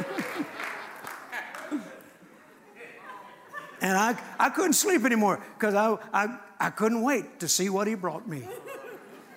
and 3.82 3.98
I, 3.98 4.18
I 4.39 4.50
couldn't 4.50 4.74
sleep 4.74 5.06
anymore 5.06 5.44
because 5.58 5.75
I, 5.75 5.98
I, 6.13 6.38
I 6.60 6.70
couldn't 6.72 7.01
wait 7.04 7.39
to 7.42 7.48
see 7.48 7.70
what 7.70 7.88
he 7.88 7.96
brought 7.96 8.27
me. 8.27 8.48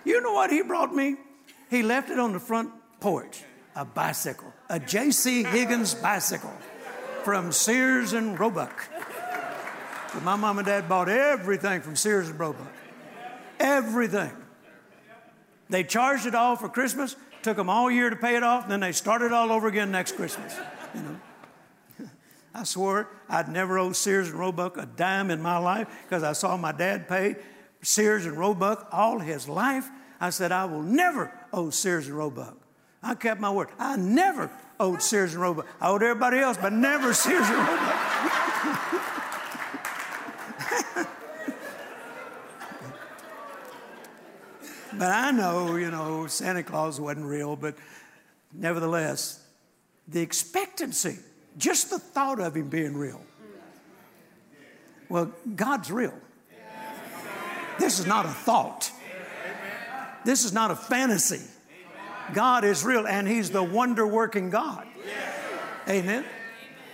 You 0.05 0.21
know 0.23 0.33
what 0.33 0.51
he 0.51 0.63
brought 0.63 0.95
me? 0.95 1.17
He 1.69 1.83
left 1.83 2.11
it 2.11 2.19
on 2.19 2.33
the 2.33 2.41
front 2.41 2.71
porch 3.01 3.43
a 3.77 3.85
bicycle, 3.85 4.53
a 4.69 4.81
J.C. 4.81 5.45
Higgins 5.45 5.95
bicycle 5.95 6.53
from 7.23 7.53
Sears 7.53 8.13
and 8.13 8.39
Roebuck. 8.41 8.89
But 10.13 10.25
my 10.25 10.35
mom 10.35 10.59
and 10.59 10.67
dad 10.67 10.89
bought 10.89 11.09
everything 11.09 11.83
from 11.83 11.95
Sears 11.95 12.29
and 12.29 12.41
Roebuck. 12.41 12.73
Everything. 13.61 14.33
They 15.71 15.85
charged 15.85 16.27
it 16.27 16.35
all 16.35 16.57
for 16.57 16.69
Christmas, 16.69 17.17
took 17.43 17.57
them 17.57 17.69
all 17.69 17.91
year 17.91 18.11
to 18.11 18.17
pay 18.17 18.37
it 18.37 18.43
off, 18.43 18.65
and 18.65 18.73
then 18.73 18.81
they 18.81 18.93
started 18.93 19.33
all 19.33 19.53
over 19.53 19.69
again 19.69 19.91
next 19.91 20.17
Christmas. 20.17 20.55
You 20.95 21.03
know. 21.03 22.09
I 22.55 22.65
swore 22.65 23.09
I'd 23.29 23.49
never 23.49 23.79
owe 23.79 23.93
Sears 23.93 24.31
and 24.31 24.39
Roebuck 24.39 24.77
a 24.79 24.87
dime 24.87 25.31
in 25.31 25.43
my 25.43 25.59
life 25.59 25.89
because 26.05 26.23
I 26.23 26.33
saw 26.33 26.57
my 26.57 26.73
dad 26.73 27.09
pay 27.09 27.37
Sears 27.83 28.27
and 28.27 28.37
Roebuck 28.37 28.89
all 28.91 29.19
his 29.19 29.49
life. 29.49 29.89
I 30.21 30.31
said, 30.31 30.51
I 30.51 30.65
will 30.65 30.83
never 30.83 31.33
owe 31.53 31.71
Sears 31.71 32.09
and 32.09 32.17
Roebuck. 32.17 32.57
I 33.03 33.15
kept 33.15 33.41
my 33.41 33.51
word. 33.51 33.69
I 33.79 33.97
never 33.97 34.51
owed 34.81 35.03
Sears 35.03 35.35
and 35.35 35.43
Roebuck. 35.43 35.67
I 35.81 35.89
owed 35.89 36.03
everybody 36.03 36.39
else, 36.39 36.57
but 36.57 36.73
never 36.73 37.13
Sears 37.15 37.47
and 37.47 37.59
Roebuck. 37.59 37.95
but 44.99 45.11
I 45.11 45.31
know, 45.31 45.77
you 45.77 45.91
know, 45.91 46.27
Santa 46.27 46.63
Claus 46.63 47.01
wasn't 47.01 47.27
real, 47.27 47.57
but 47.57 47.77
nevertheless, 48.53 49.45
the 50.07 50.21
expectancy, 50.21 51.19
just 51.57 51.91
the 51.91 51.99
thought 51.99 52.41
of 52.41 52.57
him 52.57 52.69
being 52.69 52.97
real. 52.97 53.21
Well, 55.09 55.33
God's 55.55 55.91
real. 55.91 56.15
This 57.79 58.01
is 58.01 58.07
not 58.07 58.27
a 58.27 58.31
thought. 58.31 58.91
This 60.25 60.45
is 60.45 60.53
not 60.53 60.71
a 60.71 60.77
fantasy. 60.77 61.43
God 62.35 62.65
is 62.65 62.85
real 62.85 63.07
and 63.07 63.27
He's 63.27 63.51
the 63.51 63.63
wonder 63.63 64.07
working 64.07 64.51
God. 64.51 64.87
Amen. 65.89 66.25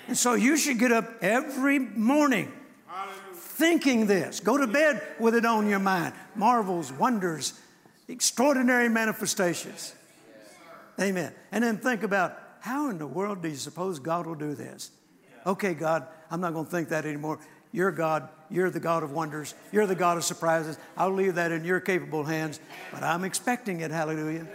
And 0.07 0.17
so 0.17 0.35
you 0.35 0.57
should 0.57 0.79
get 0.79 0.93
up 0.93 1.23
every 1.23 1.79
morning 1.79 2.53
thinking 3.35 4.07
this. 4.07 4.41
Go 4.41 4.59
to 4.59 4.67
bed 4.67 5.03
with 5.19 5.35
it 5.35 5.45
on 5.45 5.69
your 5.69 5.79
mind. 5.79 6.15
Marvels, 6.35 6.93
wonders, 6.93 7.59
extraordinary 8.09 8.89
manifestations. 8.89 9.95
Amen. 11.01 11.33
And 11.51 11.65
then 11.65 11.79
think 11.79 12.03
about 12.03 12.39
how 12.61 12.89
in 12.89 12.99
the 12.99 13.07
world 13.07 13.43
do 13.43 13.49
you 13.49 13.57
suppose 13.57 13.99
God 13.99 14.27
will 14.27 14.35
do 14.35 14.55
this? 14.55 14.91
Okay, 15.47 15.75
God, 15.75 16.07
I'm 16.31 16.41
not 16.41 16.55
going 16.55 16.65
to 16.65 16.71
think 16.71 16.89
that 16.89 17.05
anymore. 17.05 17.39
You're 17.73 17.91
God. 17.91 18.29
You're 18.51 18.71
the 18.71 18.81
God 18.81 19.03
of 19.03 19.11
wonders. 19.11 19.55
You're 19.73 19.87
the 19.87 19.97
God 19.97 20.17
of 20.17 20.25
surprises. 20.25 20.79
I'll 20.97 21.13
leave 21.13 21.35
that 21.35 21.51
in 21.51 21.65
your 21.65 21.81
capable 21.81 22.25
hands, 22.25 22.61
but 22.93 23.03
I'm 23.03 23.25
expecting 23.25 23.81
it. 23.81 23.91
Hallelujah. 23.91 24.47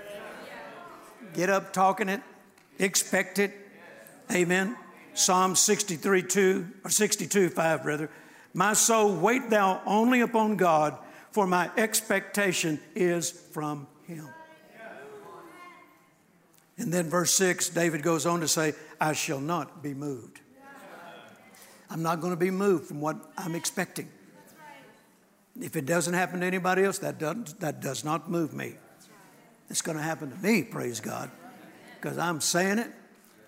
Get 1.33 1.49
up 1.49 1.73
talking 1.73 2.09
it, 2.09 2.21
expect 2.79 3.39
it. 3.39 3.53
Amen. 4.31 4.75
Psalm 5.13 5.55
63 5.55 6.23
2, 6.23 6.67
or 6.85 6.89
62 6.89 7.49
5, 7.49 7.85
rather. 7.85 8.09
My 8.53 8.73
soul, 8.73 9.15
wait 9.15 9.49
thou 9.49 9.81
only 9.85 10.21
upon 10.21 10.55
God, 10.55 10.97
for 11.31 11.47
my 11.47 11.69
expectation 11.77 12.79
is 12.95 13.29
from 13.31 13.87
him. 14.07 14.27
And 16.77 16.93
then 16.93 17.09
verse 17.09 17.33
6, 17.33 17.69
David 17.69 18.03
goes 18.03 18.25
on 18.25 18.39
to 18.39 18.47
say, 18.47 18.73
I 19.01 19.13
shall 19.13 19.41
not 19.41 19.83
be 19.83 19.93
moved. 19.93 20.39
I'm 21.89 22.01
not 22.01 22.21
going 22.21 22.31
to 22.31 22.37
be 22.37 22.51
moved 22.51 22.87
from 22.87 23.01
what 23.01 23.17
I'm 23.37 23.55
expecting. 23.55 24.09
If 25.59 25.75
it 25.75 25.85
doesn't 25.85 26.13
happen 26.13 26.39
to 26.39 26.45
anybody 26.45 26.83
else, 26.83 26.99
that, 26.99 27.19
doesn't, 27.19 27.59
that 27.59 27.81
does 27.81 28.05
not 28.05 28.29
move 28.29 28.53
me. 28.53 28.75
It's 29.69 29.81
going 29.81 29.97
to 29.97 30.03
happen 30.03 30.31
to 30.31 30.37
me, 30.37 30.63
praise 30.63 30.99
God, 30.99 31.29
because 31.99 32.17
I'm 32.17 32.41
saying 32.41 32.79
it, 32.79 32.89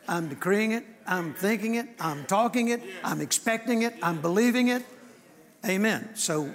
I'm 0.08 0.28
decreeing 0.28 0.72
it, 0.74 0.84
I'm 1.08 1.34
thinking 1.34 1.76
it, 1.76 1.88
I'm 2.00 2.26
talking 2.26 2.68
it, 2.68 2.82
I'm 3.04 3.22
expecting 3.22 3.84
it, 3.84 3.94
I'm 4.04 4.22
believing 4.22 4.68
it. 4.68 4.84
Amen. 5.66 6.10
So 6.16 6.54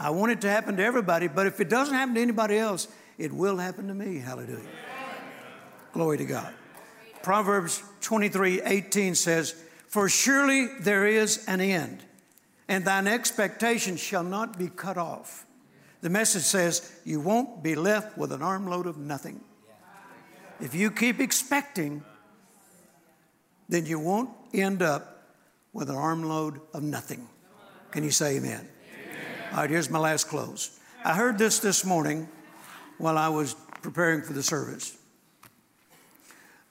I 0.00 0.10
want 0.10 0.32
it 0.32 0.40
to 0.40 0.48
happen 0.48 0.76
to 0.78 0.84
everybody, 0.84 1.28
but 1.28 1.46
if 1.46 1.60
it 1.60 1.68
doesn't 1.68 1.94
happen 1.94 2.14
to 2.14 2.20
anybody 2.20 2.56
else, 2.56 2.88
it 3.18 3.32
will 3.32 3.58
happen 3.58 3.86
to 3.88 3.94
me. 3.94 4.18
Hallelujah. 4.18 4.66
Glory 5.92 6.18
to 6.18 6.24
God. 6.24 6.52
Proverbs 7.22 7.82
23 8.00 8.62
18 8.62 9.14
says, 9.14 9.54
for 9.90 10.08
surely 10.08 10.68
there 10.78 11.04
is 11.04 11.44
an 11.48 11.60
end, 11.60 12.04
and 12.68 12.84
thine 12.84 13.08
expectation 13.08 13.96
shall 13.96 14.22
not 14.22 14.56
be 14.56 14.68
cut 14.68 14.96
off. 14.96 15.44
The 16.00 16.08
message 16.08 16.44
says, 16.44 16.92
You 17.04 17.20
won't 17.20 17.64
be 17.64 17.74
left 17.74 18.16
with 18.16 18.30
an 18.30 18.40
armload 18.40 18.86
of 18.86 18.96
nothing. 18.98 19.40
If 20.60 20.76
you 20.76 20.92
keep 20.92 21.18
expecting, 21.18 22.04
then 23.68 23.84
you 23.84 23.98
won't 23.98 24.30
end 24.54 24.80
up 24.80 25.24
with 25.72 25.90
an 25.90 25.96
armload 25.96 26.60
of 26.72 26.84
nothing. 26.84 27.28
Can 27.90 28.04
you 28.04 28.12
say 28.12 28.36
amen? 28.36 28.68
All 29.52 29.56
right, 29.56 29.70
here's 29.70 29.90
my 29.90 29.98
last 29.98 30.28
close. 30.28 30.78
I 31.04 31.12
heard 31.12 31.36
this 31.36 31.58
this 31.58 31.84
morning 31.84 32.28
while 32.98 33.18
I 33.18 33.30
was 33.30 33.56
preparing 33.82 34.22
for 34.22 34.32
the 34.32 34.44
service 34.44 34.96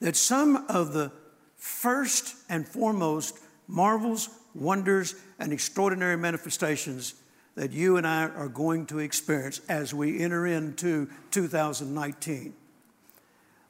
that 0.00 0.16
some 0.16 0.64
of 0.66 0.94
the 0.94 1.12
first 1.58 2.36
and 2.48 2.66
foremost 2.66 3.38
marvels, 3.68 4.30
wonders, 4.54 5.14
and 5.38 5.52
extraordinary 5.52 6.16
manifestations 6.16 7.16
that 7.54 7.70
you 7.70 7.98
and 7.98 8.06
I 8.06 8.28
are 8.28 8.48
going 8.48 8.86
to 8.86 8.98
experience 8.98 9.60
as 9.68 9.92
we 9.92 10.18
enter 10.18 10.46
into 10.46 11.10
2019 11.32 12.54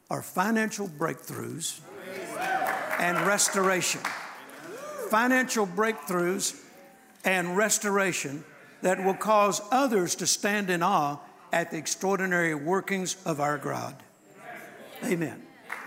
are 0.08 0.22
financial 0.22 0.86
breakthroughs 0.86 1.80
and 3.00 3.26
restoration. 3.26 4.02
Financial 5.08 5.66
breakthroughs 5.66 6.62
and 7.24 7.56
restoration 7.56 8.44
that 8.82 9.04
will 9.04 9.14
cause 9.14 9.60
others 9.70 10.14
to 10.16 10.26
stand 10.26 10.70
in 10.70 10.82
awe 10.82 11.18
at 11.52 11.70
the 11.70 11.76
extraordinary 11.76 12.54
workings 12.54 13.16
of 13.24 13.40
our 13.40 13.58
God. 13.58 13.96
Amen. 15.04 15.42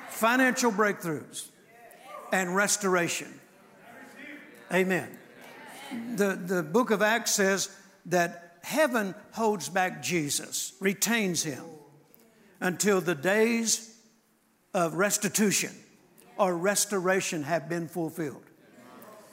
Financial 0.10 0.72
breakthroughs 0.72 1.48
and 2.32 2.56
restoration. 2.56 3.40
Amen. 4.74 5.18
The, 6.16 6.36
the 6.36 6.64
book 6.64 6.92
of 6.92 7.02
Acts 7.02 7.32
says 7.32 7.76
that 8.08 8.58
heaven 8.64 9.14
holds 9.34 9.70
back 9.70 10.02
Jesus, 10.02 10.74
retains 10.80 11.44
him 11.44 11.64
until 12.60 13.02
the 13.02 13.16
days 13.16 13.96
of 14.74 14.96
restitution 14.96 15.72
or 16.38 16.58
restoration 16.58 17.44
have 17.44 17.70
been 17.70 17.88
fulfilled. 17.88 18.44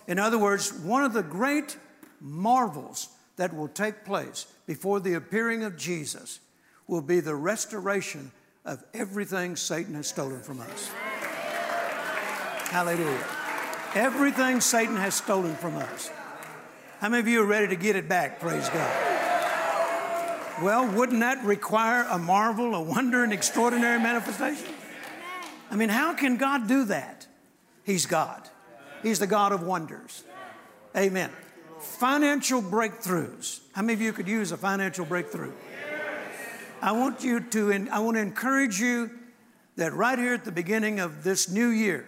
In 0.06 0.18
other 0.18 0.38
words, 0.38 0.72
one 0.72 1.04
of 1.04 1.12
the 1.12 1.22
great 1.22 1.76
marvels 2.20 3.08
that 3.36 3.54
will 3.54 3.68
take 3.68 4.04
place 4.04 4.46
before 4.66 5.00
the 5.00 5.14
appearing 5.14 5.62
of 5.62 5.76
Jesus 5.76 6.40
will 6.86 7.02
be 7.02 7.20
the 7.20 7.34
restoration 7.34 8.32
of 8.64 8.84
everything 8.92 9.56
Satan 9.56 9.94
has 9.94 10.08
stolen 10.08 10.40
from 10.42 10.60
us. 10.60 10.90
Hallelujah. 12.70 13.26
Everything 13.94 14.60
Satan 14.60 14.96
has 14.96 15.14
stolen 15.14 15.54
from 15.56 15.76
us. 15.76 16.10
How 17.00 17.08
many 17.08 17.20
of 17.20 17.28
you 17.28 17.42
are 17.42 17.46
ready 17.46 17.68
to 17.68 17.76
get 17.76 17.96
it 17.96 18.08
back? 18.08 18.40
Praise 18.40 18.68
God. 18.68 19.10
Well, 20.62 20.86
wouldn't 20.86 21.20
that 21.20 21.42
require 21.44 22.06
a 22.10 22.18
marvel, 22.18 22.74
a 22.74 22.82
wonder, 22.82 23.24
an 23.24 23.32
extraordinary 23.32 23.98
manifestation? 23.98 24.74
I 25.70 25.76
mean, 25.76 25.88
how 25.88 26.14
can 26.14 26.36
God 26.36 26.68
do 26.68 26.84
that? 26.84 27.26
He's 27.84 28.04
God. 28.04 28.48
He's 29.02 29.18
the 29.18 29.26
God 29.26 29.52
of 29.52 29.62
wonders. 29.62 30.22
Amen. 30.96 31.30
Financial 31.80 32.62
breakthroughs. 32.62 33.60
How 33.72 33.82
many 33.82 33.94
of 33.94 34.00
you 34.00 34.12
could 34.12 34.28
use 34.28 34.52
a 34.52 34.56
financial 34.56 35.04
breakthrough? 35.04 35.52
I 36.82 36.92
want 36.92 37.22
you 37.24 37.40
to, 37.40 37.88
I 37.90 37.98
want 38.00 38.16
to 38.16 38.20
encourage 38.20 38.80
you 38.80 39.10
that 39.76 39.92
right 39.92 40.18
here 40.18 40.34
at 40.34 40.44
the 40.44 40.52
beginning 40.52 41.00
of 41.00 41.24
this 41.24 41.48
new 41.48 41.68
year, 41.68 42.06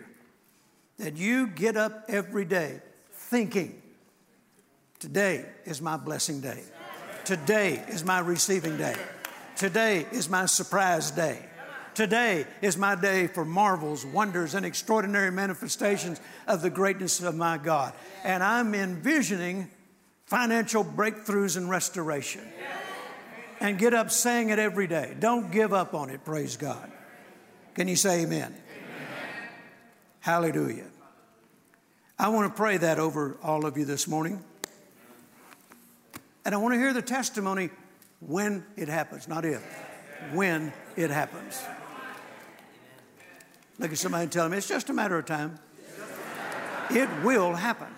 that 0.98 1.16
you 1.16 1.46
get 1.46 1.76
up 1.76 2.04
every 2.08 2.44
day 2.44 2.80
thinking, 3.12 3.80
today 4.98 5.46
is 5.64 5.80
my 5.80 5.96
blessing 5.96 6.40
day. 6.40 6.62
Today 7.24 7.82
is 7.88 8.04
my 8.04 8.18
receiving 8.18 8.76
day. 8.76 8.96
Today 9.56 10.06
is 10.12 10.28
my 10.28 10.46
surprise 10.46 11.10
day. 11.10 11.38
Today 11.94 12.46
is 12.62 12.78
my 12.78 12.94
day 12.94 13.26
for 13.26 13.44
marvels, 13.44 14.06
wonders, 14.06 14.54
and 14.54 14.64
extraordinary 14.64 15.30
manifestations 15.30 16.20
of 16.46 16.62
the 16.62 16.70
greatness 16.70 17.22
of 17.22 17.34
my 17.34 17.58
God. 17.58 17.92
And 18.24 18.42
I'm 18.42 18.74
envisioning 18.74 19.70
financial 20.24 20.84
breakthroughs 20.84 21.58
and 21.58 21.68
restoration. 21.68 22.42
And 23.60 23.78
get 23.78 23.92
up 23.92 24.10
saying 24.10 24.48
it 24.48 24.58
every 24.58 24.86
day. 24.86 25.14
Don't 25.20 25.52
give 25.52 25.72
up 25.72 25.94
on 25.94 26.08
it, 26.08 26.24
praise 26.24 26.56
God. 26.56 26.90
Can 27.74 27.88
you 27.88 27.96
say 27.96 28.22
amen? 28.22 28.54
Hallelujah. 30.20 30.86
I 32.18 32.28
want 32.28 32.52
to 32.52 32.56
pray 32.56 32.78
that 32.78 32.98
over 32.98 33.36
all 33.42 33.66
of 33.66 33.76
you 33.76 33.84
this 33.84 34.08
morning. 34.08 34.42
And 36.44 36.54
I 36.54 36.58
want 36.58 36.74
to 36.74 36.78
hear 36.78 36.92
the 36.92 37.02
testimony 37.02 37.70
when 38.20 38.64
it 38.76 38.88
happens, 38.88 39.28
not 39.28 39.44
if, 39.44 39.62
when 40.32 40.72
it 40.96 41.10
happens. 41.10 41.62
Look 43.78 43.92
at 43.92 43.98
somebody 43.98 44.24
and 44.24 44.32
tell 44.32 44.44
them 44.44 44.52
it's 44.52 44.68
just 44.68 44.90
a 44.90 44.92
matter 44.92 45.18
of 45.18 45.26
time. 45.26 45.58
It 46.90 47.08
will 47.22 47.54
happen. 47.54 47.88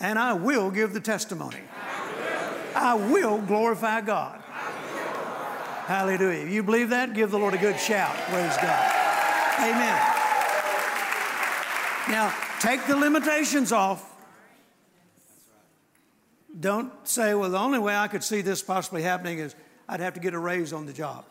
And 0.00 0.18
I 0.18 0.34
will 0.34 0.70
give 0.70 0.92
the 0.92 1.00
testimony. 1.00 1.60
I 2.74 2.94
will 2.94 3.38
glorify 3.38 4.00
God. 4.00 4.40
Hallelujah. 5.86 6.46
You 6.46 6.62
believe 6.62 6.90
that? 6.90 7.14
Give 7.14 7.30
the 7.30 7.38
Lord 7.38 7.54
a 7.54 7.58
good 7.58 7.78
shout. 7.78 8.14
Praise 8.28 8.56
God. 8.56 8.92
Amen. 9.58 10.12
Now, 12.08 12.34
take 12.60 12.86
the 12.86 12.96
limitations 12.96 13.72
off. 13.72 14.08
Don't 16.58 16.92
say, 17.06 17.34
well, 17.34 17.50
the 17.50 17.58
only 17.58 17.78
way 17.78 17.96
I 17.96 18.08
could 18.08 18.22
see 18.22 18.40
this 18.40 18.62
possibly 18.62 19.02
happening 19.02 19.38
is 19.38 19.54
I'd 19.88 20.00
have 20.00 20.14
to 20.14 20.20
get 20.20 20.34
a 20.34 20.38
raise 20.38 20.72
on 20.72 20.86
the 20.86 20.92
job. 20.92 21.24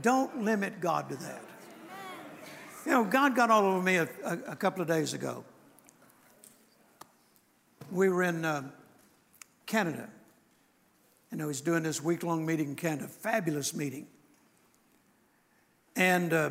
Don't 0.00 0.42
limit 0.42 0.80
God 0.80 1.08
to 1.10 1.16
that. 1.16 1.42
You 2.86 2.92
know, 2.92 3.04
God 3.04 3.36
got 3.36 3.50
all 3.50 3.64
over 3.64 3.82
me 3.82 3.96
a, 3.96 4.08
a, 4.24 4.38
a 4.48 4.56
couple 4.56 4.82
of 4.82 4.88
days 4.88 5.14
ago. 5.14 5.44
We 7.90 8.08
were 8.08 8.22
in 8.22 8.44
uh, 8.44 8.70
Canada, 9.66 10.08
and 11.30 11.42
I 11.42 11.46
was 11.46 11.60
doing 11.60 11.82
this 11.82 12.02
week 12.02 12.22
long 12.22 12.44
meeting 12.44 12.70
in 12.70 12.76
Canada, 12.76 13.06
fabulous 13.06 13.74
meeting. 13.74 14.06
And 15.94 16.32
uh, 16.32 16.50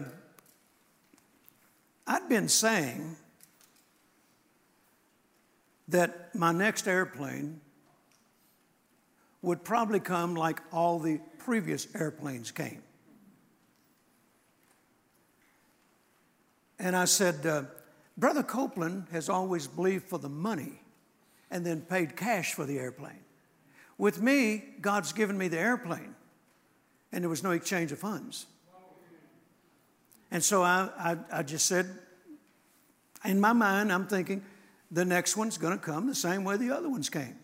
I'd 2.05 2.29
been 2.29 2.47
saying 2.47 3.17
that 5.87 6.33
my 6.33 6.51
next 6.51 6.87
airplane 6.87 7.59
would 9.41 9.63
probably 9.63 9.99
come 9.99 10.35
like 10.35 10.61
all 10.71 10.99
the 10.99 11.19
previous 11.39 11.87
airplanes 11.95 12.51
came. 12.51 12.81
And 16.81 16.95
I 16.95 17.05
said, 17.05 17.45
uh, 17.45 17.63
Brother 18.17 18.41
Copeland 18.41 19.05
has 19.11 19.29
always 19.29 19.67
believed 19.67 20.05
for 20.05 20.17
the 20.17 20.29
money 20.29 20.81
and 21.51 21.63
then 21.63 21.81
paid 21.81 22.17
cash 22.17 22.55
for 22.55 22.65
the 22.65 22.79
airplane. 22.79 23.23
With 23.99 24.19
me, 24.19 24.63
God's 24.81 25.13
given 25.13 25.37
me 25.37 25.47
the 25.47 25.59
airplane, 25.59 26.15
and 27.11 27.23
there 27.23 27.29
was 27.29 27.43
no 27.43 27.51
exchange 27.51 27.91
of 27.91 27.99
funds. 27.99 28.47
And 30.31 30.43
so 30.43 30.63
I, 30.63 30.89
I, 30.97 31.17
I 31.31 31.43
just 31.43 31.67
said, 31.67 31.87
in 33.23 33.39
my 33.39 33.53
mind, 33.53 33.93
I'm 33.93 34.07
thinking, 34.07 34.43
the 34.89 35.05
next 35.05 35.37
one's 35.37 35.59
going 35.59 35.77
to 35.77 35.85
come 35.85 36.07
the 36.07 36.15
same 36.15 36.43
way 36.43 36.57
the 36.57 36.71
other 36.71 36.89
ones 36.89 37.09
came. 37.09 37.35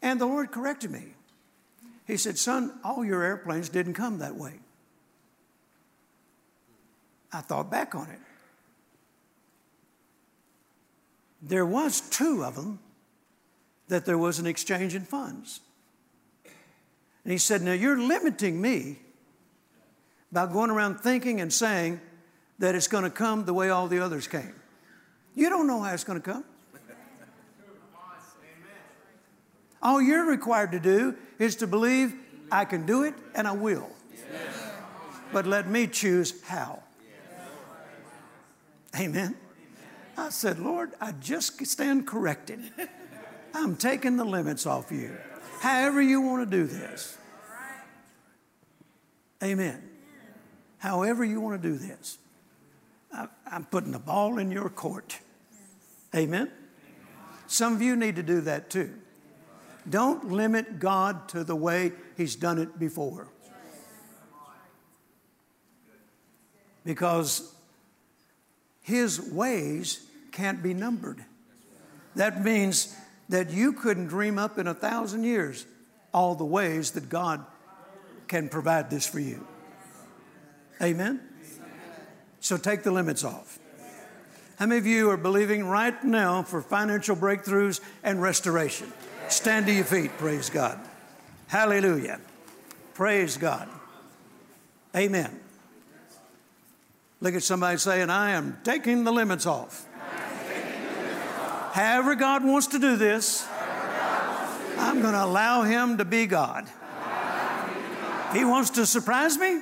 And 0.00 0.18
the 0.18 0.26
Lord 0.26 0.52
corrected 0.52 0.90
me. 0.90 1.08
He 2.06 2.16
said, 2.16 2.38
Son, 2.38 2.80
all 2.82 3.04
your 3.04 3.22
airplanes 3.22 3.68
didn't 3.68 3.92
come 3.92 4.20
that 4.20 4.36
way. 4.36 4.54
I 7.30 7.42
thought 7.42 7.70
back 7.70 7.94
on 7.94 8.08
it. 8.08 8.20
There 11.40 11.66
was 11.66 12.00
two 12.00 12.44
of 12.44 12.56
them 12.56 12.80
that 13.88 14.04
there 14.04 14.18
was 14.18 14.38
an 14.38 14.46
exchange 14.46 14.94
in 14.94 15.04
funds. 15.04 15.60
And 17.24 17.32
he 17.32 17.38
said, 17.38 17.62
Now 17.62 17.72
you're 17.72 17.98
limiting 17.98 18.60
me 18.60 18.98
by 20.32 20.46
going 20.46 20.70
around 20.70 21.00
thinking 21.00 21.40
and 21.40 21.52
saying 21.52 22.00
that 22.58 22.74
it's 22.74 22.88
going 22.88 23.04
to 23.04 23.10
come 23.10 23.44
the 23.44 23.54
way 23.54 23.70
all 23.70 23.86
the 23.86 24.00
others 24.00 24.26
came. 24.26 24.54
You 25.34 25.48
don't 25.48 25.66
know 25.66 25.80
how 25.80 25.94
it's 25.94 26.04
going 26.04 26.20
to 26.20 26.32
come. 26.32 26.44
All 29.80 30.02
you're 30.02 30.26
required 30.26 30.72
to 30.72 30.80
do 30.80 31.14
is 31.38 31.56
to 31.56 31.66
believe 31.66 32.14
I 32.50 32.64
can 32.64 32.84
do 32.84 33.04
it 33.04 33.14
and 33.34 33.46
I 33.46 33.52
will. 33.52 33.88
But 35.32 35.46
let 35.46 35.68
me 35.68 35.86
choose 35.86 36.42
how. 36.42 36.82
Amen. 38.98 39.36
I 40.18 40.30
said, 40.30 40.58
Lord, 40.58 40.90
I 41.00 41.12
just 41.12 41.64
stand 41.64 42.06
corrected. 42.06 42.58
I'm 43.54 43.76
taking 43.76 44.16
the 44.16 44.24
limits 44.24 44.66
off 44.66 44.90
you. 44.90 45.16
However, 45.60 46.02
you 46.02 46.20
want 46.20 46.50
to 46.50 46.56
do 46.56 46.66
this. 46.66 47.16
Amen. 49.42 49.80
However, 50.78 51.24
you 51.24 51.40
want 51.40 51.62
to 51.62 51.68
do 51.68 51.76
this. 51.78 52.18
I, 53.12 53.28
am 53.50 53.64
putting 53.66 53.92
the 53.92 54.00
ball 54.00 54.38
in 54.38 54.50
your 54.50 54.68
court. 54.68 55.18
Amen. 56.14 56.50
Some 57.46 57.74
of 57.74 57.80
you 57.80 57.94
need 57.94 58.16
to 58.16 58.22
do 58.22 58.40
that 58.42 58.70
too. 58.70 58.92
Don't 59.88 60.32
limit 60.32 60.80
God 60.80 61.28
to 61.30 61.44
the 61.44 61.56
way 61.56 61.92
He's 62.16 62.34
done 62.34 62.58
it 62.58 62.76
before. 62.78 63.28
Because 66.84 67.54
His 68.82 69.20
ways 69.20 70.07
can't 70.32 70.62
be 70.62 70.74
numbered. 70.74 71.24
That 72.16 72.44
means 72.44 72.96
that 73.28 73.50
you 73.50 73.72
couldn't 73.72 74.06
dream 74.06 74.38
up 74.38 74.58
in 74.58 74.66
a 74.66 74.74
thousand 74.74 75.24
years 75.24 75.66
all 76.12 76.34
the 76.34 76.44
ways 76.44 76.92
that 76.92 77.08
God 77.08 77.44
can 78.26 78.48
provide 78.48 78.90
this 78.90 79.06
for 79.06 79.20
you. 79.20 79.46
Amen? 80.82 81.20
So 82.40 82.56
take 82.56 82.82
the 82.82 82.90
limits 82.90 83.24
off. 83.24 83.58
How 84.58 84.66
many 84.66 84.78
of 84.78 84.86
you 84.86 85.10
are 85.10 85.16
believing 85.16 85.64
right 85.64 86.02
now 86.02 86.42
for 86.42 86.60
financial 86.60 87.14
breakthroughs 87.14 87.80
and 88.02 88.20
restoration? 88.20 88.92
Stand 89.28 89.66
to 89.66 89.72
your 89.72 89.84
feet, 89.84 90.10
praise 90.18 90.50
God. 90.50 90.80
Hallelujah. 91.46 92.20
Praise 92.94 93.36
God. 93.36 93.68
Amen. 94.96 95.38
Look 97.20 97.34
at 97.34 97.42
somebody 97.42 97.78
saying, 97.78 98.10
I 98.10 98.32
am 98.32 98.58
taking 98.64 99.04
the 99.04 99.12
limits 99.12 99.46
off. 99.46 99.87
However, 101.78 102.16
God 102.16 102.42
wants 102.42 102.66
to 102.68 102.80
do 102.80 102.96
this, 102.96 103.46
I'm 104.78 105.00
going 105.00 105.12
to 105.12 105.24
allow 105.24 105.62
Him 105.62 105.98
to 105.98 106.04
be 106.04 106.26
God. 106.26 106.66
If 108.30 108.36
He 108.36 108.44
wants 108.44 108.70
to 108.70 108.84
surprise 108.84 109.38
me. 109.38 109.60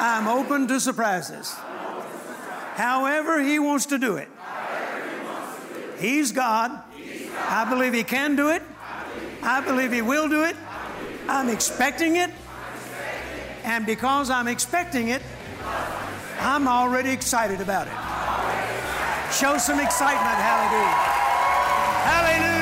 I'm 0.00 0.26
open 0.26 0.66
to 0.66 0.80
surprises. 0.80 1.54
However, 2.74 3.40
He 3.40 3.60
wants 3.60 3.86
to 3.86 3.98
do 3.98 4.16
it. 4.16 4.28
He's 6.00 6.32
God. 6.32 6.82
I 7.48 7.64
believe 7.70 7.94
He 7.94 8.02
can 8.02 8.34
do 8.34 8.48
it. 8.50 8.62
I 9.40 9.60
believe 9.60 9.92
He 9.92 10.02
will 10.02 10.28
do 10.28 10.42
it. 10.42 10.56
I'm 11.28 11.48
expecting 11.48 12.16
it. 12.16 12.30
And 13.62 13.86
because 13.86 14.30
I'm 14.30 14.48
expecting 14.48 15.10
it, 15.10 15.22
I'm 16.40 16.66
already 16.66 17.10
excited 17.10 17.60
about 17.60 17.86
it. 17.86 18.03
Show 19.38 19.58
some 19.58 19.80
excitement. 19.80 20.36
Hallelujah. 20.36 20.94
Hallelujah. 22.06 22.54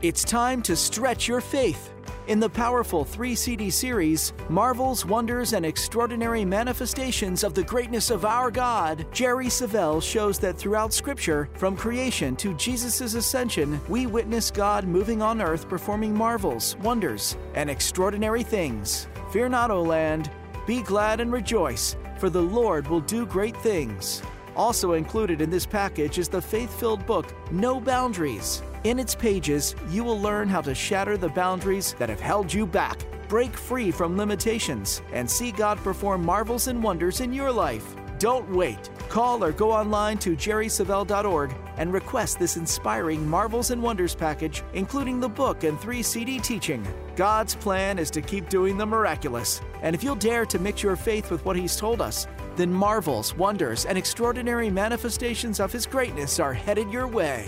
It's 0.00 0.24
time 0.24 0.62
to 0.62 0.74
stretch 0.74 1.28
your 1.28 1.42
faith. 1.42 1.90
In 2.28 2.40
the 2.40 2.48
powerful 2.48 3.04
three 3.04 3.34
CD 3.34 3.68
series, 3.68 4.32
Marvels, 4.48 5.04
Wonders, 5.04 5.52
and 5.52 5.66
Extraordinary 5.66 6.46
Manifestations 6.46 7.44
of 7.44 7.52
the 7.52 7.62
Greatness 7.62 8.08
of 8.08 8.24
Our 8.24 8.50
God, 8.50 9.04
Jerry 9.12 9.48
Savelle 9.48 10.02
shows 10.02 10.38
that 10.38 10.56
throughout 10.56 10.94
Scripture, 10.94 11.50
from 11.56 11.76
creation 11.76 12.36
to 12.36 12.54
Jesus' 12.54 13.12
ascension, 13.12 13.78
we 13.90 14.06
witness 14.06 14.50
God 14.50 14.86
moving 14.86 15.20
on 15.20 15.42
earth 15.42 15.68
performing 15.68 16.14
marvels, 16.14 16.78
wonders, 16.78 17.36
and 17.54 17.68
extraordinary 17.68 18.42
things. 18.42 19.08
Fear 19.30 19.50
not, 19.50 19.70
O 19.70 19.82
land. 19.82 20.30
Be 20.66 20.80
glad 20.80 21.20
and 21.20 21.30
rejoice, 21.30 21.96
for 22.18 22.30
the 22.30 22.40
Lord 22.40 22.88
will 22.88 23.00
do 23.00 23.26
great 23.26 23.56
things. 23.58 24.22
Also 24.56 24.92
included 24.92 25.40
in 25.40 25.50
this 25.50 25.66
package 25.66 26.18
is 26.18 26.28
the 26.28 26.40
faith 26.40 26.72
filled 26.78 27.04
book, 27.04 27.34
No 27.50 27.80
Boundaries. 27.80 28.62
In 28.84 28.98
its 28.98 29.14
pages, 29.14 29.74
you 29.90 30.04
will 30.04 30.20
learn 30.20 30.48
how 30.48 30.62
to 30.62 30.74
shatter 30.74 31.16
the 31.16 31.28
boundaries 31.28 31.94
that 31.98 32.08
have 32.08 32.20
held 32.20 32.52
you 32.52 32.66
back, 32.66 32.98
break 33.28 33.54
free 33.56 33.90
from 33.90 34.16
limitations, 34.16 35.02
and 35.12 35.30
see 35.30 35.52
God 35.52 35.78
perform 35.78 36.24
marvels 36.24 36.68
and 36.68 36.82
wonders 36.82 37.20
in 37.20 37.32
your 37.32 37.52
life. 37.52 37.94
Don't 38.18 38.50
wait. 38.50 38.90
Call 39.08 39.44
or 39.44 39.52
go 39.52 39.70
online 39.70 40.18
to 40.18 40.36
jerrysavelle.org 40.36 41.54
and 41.76 41.92
request 41.92 42.38
this 42.38 42.56
inspiring 42.56 43.28
Marvels 43.28 43.70
and 43.70 43.82
Wonders 43.82 44.14
package, 44.14 44.62
including 44.74 45.20
the 45.20 45.28
book 45.28 45.64
and 45.64 45.80
three 45.80 46.02
CD 46.02 46.38
teaching. 46.38 46.86
God's 47.16 47.54
plan 47.54 47.98
is 47.98 48.10
to 48.12 48.20
keep 48.20 48.48
doing 48.48 48.76
the 48.76 48.86
miraculous. 48.86 49.60
And 49.82 49.94
if 49.94 50.02
you'll 50.02 50.14
dare 50.16 50.46
to 50.46 50.58
mix 50.58 50.82
your 50.82 50.96
faith 50.96 51.30
with 51.30 51.44
what 51.44 51.56
He's 51.56 51.76
told 51.76 52.00
us, 52.00 52.26
then 52.56 52.72
marvels, 52.72 53.36
wonders, 53.36 53.84
and 53.84 53.98
extraordinary 53.98 54.70
manifestations 54.70 55.60
of 55.60 55.72
His 55.72 55.86
greatness 55.86 56.40
are 56.40 56.52
headed 56.52 56.90
your 56.90 57.06
way. 57.06 57.46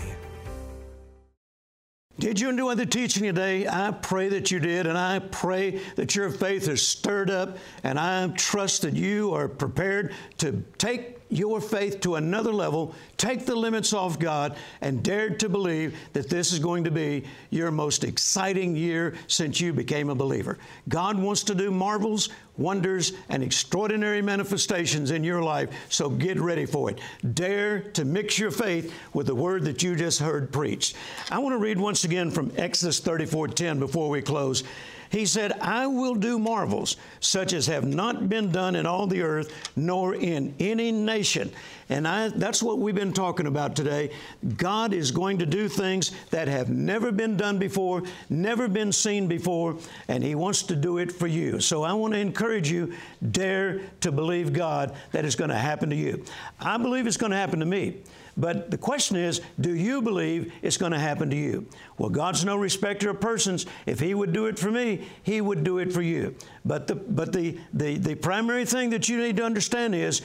Did 2.19 2.39
you 2.39 2.49
enjoy 2.49 2.73
the 2.73 2.85
teaching 2.87 3.23
today? 3.23 3.67
I 3.67 3.91
pray 3.91 4.29
that 4.29 4.49
you 4.49 4.59
did, 4.59 4.87
and 4.87 4.97
I 4.97 5.19
pray 5.19 5.79
that 5.97 6.15
your 6.15 6.31
faith 6.31 6.67
is 6.67 6.85
stirred 6.85 7.29
up, 7.29 7.57
and 7.83 7.99
I 7.99 8.27
trust 8.29 8.81
that 8.81 8.95
you 8.95 9.33
are 9.35 9.47
prepared 9.47 10.15
to 10.39 10.63
take 10.79 11.16
your 11.29 11.59
faith 11.59 11.99
to 12.01 12.15
another 12.15 12.53
level, 12.53 12.95
take 13.17 13.45
the 13.45 13.55
limits 13.55 13.93
off 13.93 14.17
God, 14.17 14.55
and 14.81 15.03
dare 15.03 15.29
to 15.29 15.49
believe 15.49 15.97
that 16.13 16.29
this 16.29 16.53
is 16.53 16.59
going 16.59 16.83
to 16.83 16.91
be 16.91 17.23
your 17.49 17.71
most 17.71 18.03
exciting 18.03 18.75
year 18.75 19.15
since 19.27 19.59
you 19.59 19.73
became 19.73 20.09
a 20.09 20.15
believer. 20.15 20.57
God 20.89 21.19
wants 21.19 21.43
to 21.43 21.55
do 21.55 21.71
marvels, 21.71 22.29
wonders, 22.57 23.13
and 23.29 23.43
extraordinary 23.43 24.21
manifestations 24.21 25.11
in 25.11 25.23
your 25.23 25.41
life, 25.41 25.69
so 25.89 26.09
get 26.09 26.39
ready 26.39 26.65
for 26.65 26.89
it. 26.89 26.99
Dare 27.33 27.81
to 27.91 28.05
mix 28.05 28.39
your 28.39 28.51
faith 28.51 28.93
with 29.13 29.27
the 29.27 29.35
word 29.35 29.63
that 29.65 29.83
you 29.83 29.95
just 29.95 30.19
heard 30.19 30.51
preached. 30.51 30.95
I 31.29 31.39
want 31.39 31.53
to 31.53 31.59
read 31.59 31.79
once 31.79 32.03
again 32.03 32.31
from 32.31 32.51
Exodus 32.57 32.99
34 32.99 33.49
10 33.49 33.79
before 33.79 34.09
we 34.09 34.21
close. 34.21 34.63
He 35.09 35.25
said, 35.25 35.53
I 35.61 35.87
will 35.87 36.15
do 36.15 36.39
marvels 36.39 36.97
such 37.19 37.53
as 37.53 37.67
have 37.67 37.85
not 37.85 38.29
been 38.29 38.51
done 38.51 38.75
in 38.75 38.85
all 38.85 39.07
the 39.07 39.21
earth, 39.21 39.51
nor 39.75 40.15
in 40.15 40.53
any 40.59 40.91
nation. 40.91 41.51
And 41.89 42.07
I, 42.07 42.27
that's 42.29 42.61
what 42.61 42.79
we've 42.79 42.95
been 42.95 43.13
talking 43.13 43.47
about 43.47 43.75
today. 43.75 44.11
God 44.57 44.93
is 44.93 45.11
going 45.11 45.37
to 45.37 45.45
do 45.45 45.69
things 45.69 46.11
that 46.31 46.47
have 46.47 46.69
never 46.69 47.11
been 47.11 47.37
done 47.37 47.57
before, 47.59 48.03
never 48.29 48.67
been 48.67 48.91
seen 48.91 49.27
before, 49.27 49.77
and 50.07 50.23
He 50.23 50.35
wants 50.35 50.63
to 50.63 50.75
do 50.75 50.97
it 50.97 51.11
for 51.11 51.27
you. 51.27 51.59
So 51.61 51.83
I 51.83 51.93
want 51.93 52.13
to 52.13 52.19
encourage 52.19 52.69
you 52.69 52.93
dare 53.31 53.81
to 54.01 54.11
believe 54.11 54.51
God 54.51 54.95
that 55.11 55.23
it's 55.23 55.35
going 55.35 55.49
to 55.49 55.55
happen 55.55 55.89
to 55.89 55.95
you. 55.95 56.23
I 56.59 56.77
believe 56.77 57.07
it's 57.07 57.17
going 57.17 57.31
to 57.31 57.37
happen 57.37 57.59
to 57.59 57.65
me. 57.65 57.97
But 58.37 58.69
the 58.69 58.77
question 58.77 59.17
is, 59.17 59.41
do 59.59 59.73
you 59.73 60.01
believe 60.01 60.53
it's 60.61 60.77
going 60.77 60.91
to 60.91 60.99
happen 60.99 61.29
to 61.31 61.35
you? 61.35 61.67
Well, 61.97 62.09
God's 62.09 62.45
no 62.45 62.55
respecter 62.55 63.09
of 63.09 63.19
persons. 63.19 63.65
If 63.87 63.99
He 63.99 64.13
would 64.13 64.31
do 64.31 64.45
it 64.45 64.59
for 64.59 64.69
me, 64.69 65.07
He 65.23 65.41
would 65.41 65.63
do 65.63 65.79
it 65.79 65.91
for 65.91 66.03
you. 66.03 66.35
But 66.63 66.85
the, 66.87 66.95
but 66.95 67.33
the, 67.33 67.57
the, 67.73 67.97
the 67.97 68.15
primary 68.15 68.65
thing 68.65 68.91
that 68.91 69.09
you 69.09 69.17
need 69.17 69.37
to 69.37 69.43
understand 69.43 69.95
is 69.95 70.21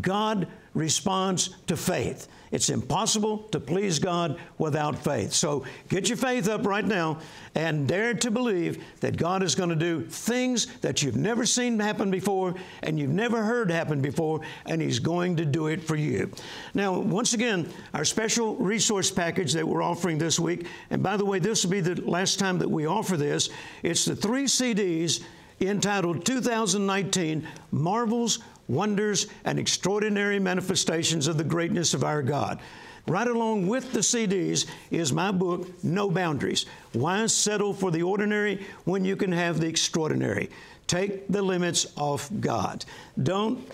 God 0.00 0.46
responds 0.74 1.50
to 1.66 1.76
faith. 1.76 2.28
It's 2.50 2.70
impossible 2.70 3.38
to 3.50 3.58
please 3.58 3.98
God 3.98 4.38
without 4.58 5.02
faith. 5.02 5.32
So 5.32 5.64
get 5.88 6.08
your 6.08 6.16
faith 6.16 6.48
up 6.48 6.64
right 6.64 6.84
now 6.84 7.18
and 7.56 7.88
dare 7.88 8.14
to 8.14 8.30
believe 8.30 8.84
that 9.00 9.16
God 9.16 9.42
is 9.42 9.56
going 9.56 9.70
to 9.70 9.74
do 9.74 10.02
things 10.02 10.66
that 10.80 11.02
you've 11.02 11.16
never 11.16 11.46
seen 11.46 11.80
happen 11.80 12.12
before 12.12 12.54
and 12.84 12.96
you've 12.96 13.10
never 13.10 13.42
heard 13.42 13.72
happen 13.72 14.00
before, 14.00 14.40
and 14.66 14.80
He's 14.80 15.00
going 15.00 15.36
to 15.36 15.44
do 15.44 15.66
it 15.66 15.82
for 15.82 15.96
you. 15.96 16.30
Now, 16.74 16.98
once 17.00 17.34
again, 17.34 17.68
our 17.92 18.04
special 18.04 18.54
resource 18.56 19.10
package 19.10 19.52
that 19.54 19.66
we're 19.66 19.82
offering 19.82 20.18
this 20.18 20.38
week, 20.38 20.68
and 20.90 21.02
by 21.02 21.16
the 21.16 21.24
way, 21.24 21.40
this 21.40 21.64
will 21.64 21.72
be 21.72 21.80
the 21.80 22.00
last 22.02 22.38
time 22.38 22.58
that 22.58 22.70
we 22.70 22.86
offer 22.86 23.16
this, 23.16 23.50
it's 23.82 24.04
the 24.04 24.14
three 24.14 24.44
CDs 24.44 25.24
entitled 25.60 26.24
2019 26.24 27.46
Marvels 27.70 28.38
wonders, 28.68 29.26
and 29.44 29.58
extraordinary 29.58 30.38
manifestations 30.38 31.26
of 31.26 31.36
the 31.36 31.44
greatness 31.44 31.94
of 31.94 32.04
our 32.04 32.22
God. 32.22 32.60
Right 33.06 33.28
along 33.28 33.66
with 33.66 33.92
the 33.92 34.00
CDs 34.00 34.66
is 34.90 35.12
my 35.12 35.30
book, 35.30 35.68
No 35.84 36.10
Boundaries 36.10 36.64
Why 36.94 37.26
Settle 37.26 37.74
for 37.74 37.90
the 37.90 38.02
Ordinary 38.02 38.66
When 38.84 39.04
You 39.04 39.14
Can 39.16 39.32
Have 39.32 39.60
the 39.60 39.66
Extraordinary. 39.66 40.48
Take 40.86 41.28
the 41.28 41.42
limits 41.42 41.86
off 41.96 42.30
God. 42.40 42.84
Don't 43.22 43.66